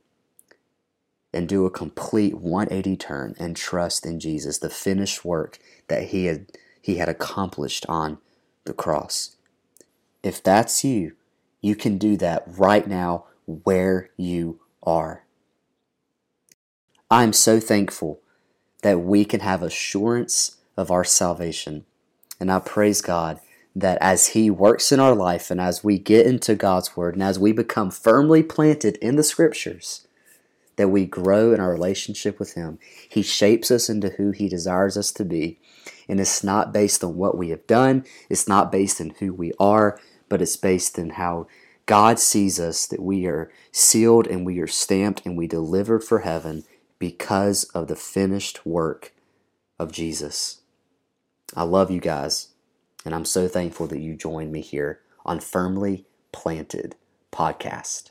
and 1.37 1.47
do 1.47 1.67
a 1.67 1.69
complete 1.69 2.33
180 2.33 2.97
turn 2.97 3.35
and 3.37 3.55
trust 3.55 4.07
in 4.07 4.19
Jesus, 4.19 4.57
the 4.57 4.71
finished 4.71 5.23
work 5.23 5.59
that 5.87 6.05
he 6.05 6.25
had 6.25 6.47
he 6.81 6.95
had 6.95 7.07
accomplished 7.07 7.85
on 7.87 8.17
the 8.63 8.73
cross. 8.73 9.35
If 10.23 10.41
that's 10.41 10.83
you, 10.83 11.13
you 11.61 11.75
can 11.75 11.99
do 11.99 12.17
that 12.17 12.43
right 12.47 12.87
now 12.87 13.25
where 13.45 14.09
you 14.17 14.61
are. 14.81 15.25
I'm 17.11 17.33
so 17.33 17.59
thankful 17.59 18.19
that 18.81 19.01
we 19.01 19.23
can 19.23 19.41
have 19.41 19.61
assurance 19.61 20.57
of 20.75 20.89
our 20.89 21.03
salvation. 21.03 21.85
And 22.39 22.51
I 22.51 22.57
praise 22.59 23.01
God 23.01 23.41
that 23.75 23.99
as 24.01 24.29
He 24.29 24.49
works 24.49 24.91
in 24.91 24.99
our 24.99 25.13
life 25.13 25.51
and 25.51 25.61
as 25.61 25.83
we 25.83 25.99
get 25.99 26.25
into 26.25 26.55
God's 26.55 26.97
Word 26.97 27.13
and 27.13 27.21
as 27.21 27.37
we 27.37 27.51
become 27.51 27.91
firmly 27.91 28.41
planted 28.41 28.97
in 28.97 29.17
the 29.17 29.23
Scriptures, 29.23 30.06
that 30.77 30.89
we 30.89 31.05
grow 31.05 31.53
in 31.53 31.59
our 31.59 31.71
relationship 31.71 32.39
with 32.39 32.53
Him. 32.53 32.79
He 33.09 33.21
shapes 33.21 33.69
us 33.69 33.89
into 33.89 34.09
who 34.09 34.31
He 34.31 34.47
desires 34.47 34.97
us 34.97 35.11
to 35.13 35.25
be. 35.25 35.59
And 36.07 36.19
it's 36.19 36.43
not 36.43 36.71
based 36.71 37.03
on 37.03 37.17
what 37.17 37.37
we 37.37 37.49
have 37.49 37.67
done, 37.67 38.05
it's 38.29 38.47
not 38.47 38.71
based 38.71 39.01
on 39.01 39.11
who 39.19 39.33
we 39.33 39.51
are, 39.59 39.99
but 40.29 40.41
it's 40.41 40.57
based 40.57 40.97
on 40.97 41.11
how 41.11 41.47
God 41.85 42.19
sees 42.19 42.59
us 42.59 42.85
that 42.87 43.01
we 43.01 43.25
are 43.25 43.51
sealed 43.71 44.27
and 44.27 44.45
we 44.45 44.59
are 44.59 44.67
stamped 44.67 45.25
and 45.25 45.37
we 45.37 45.47
delivered 45.47 46.03
for 46.03 46.19
heaven 46.19 46.63
because 46.99 47.63
of 47.65 47.87
the 47.87 47.95
finished 47.95 48.65
work 48.65 49.13
of 49.79 49.91
Jesus. 49.91 50.61
I 51.55 51.63
love 51.63 51.89
you 51.89 52.01
guys, 52.01 52.49
and 53.05 53.15
I'm 53.15 53.25
so 53.25 53.47
thankful 53.47 53.87
that 53.87 53.99
you 53.99 54.15
joined 54.15 54.51
me 54.51 54.61
here 54.61 54.99
on 55.25 55.39
Firmly 55.39 56.05
Planted 56.31 56.95
Podcast. 57.31 58.09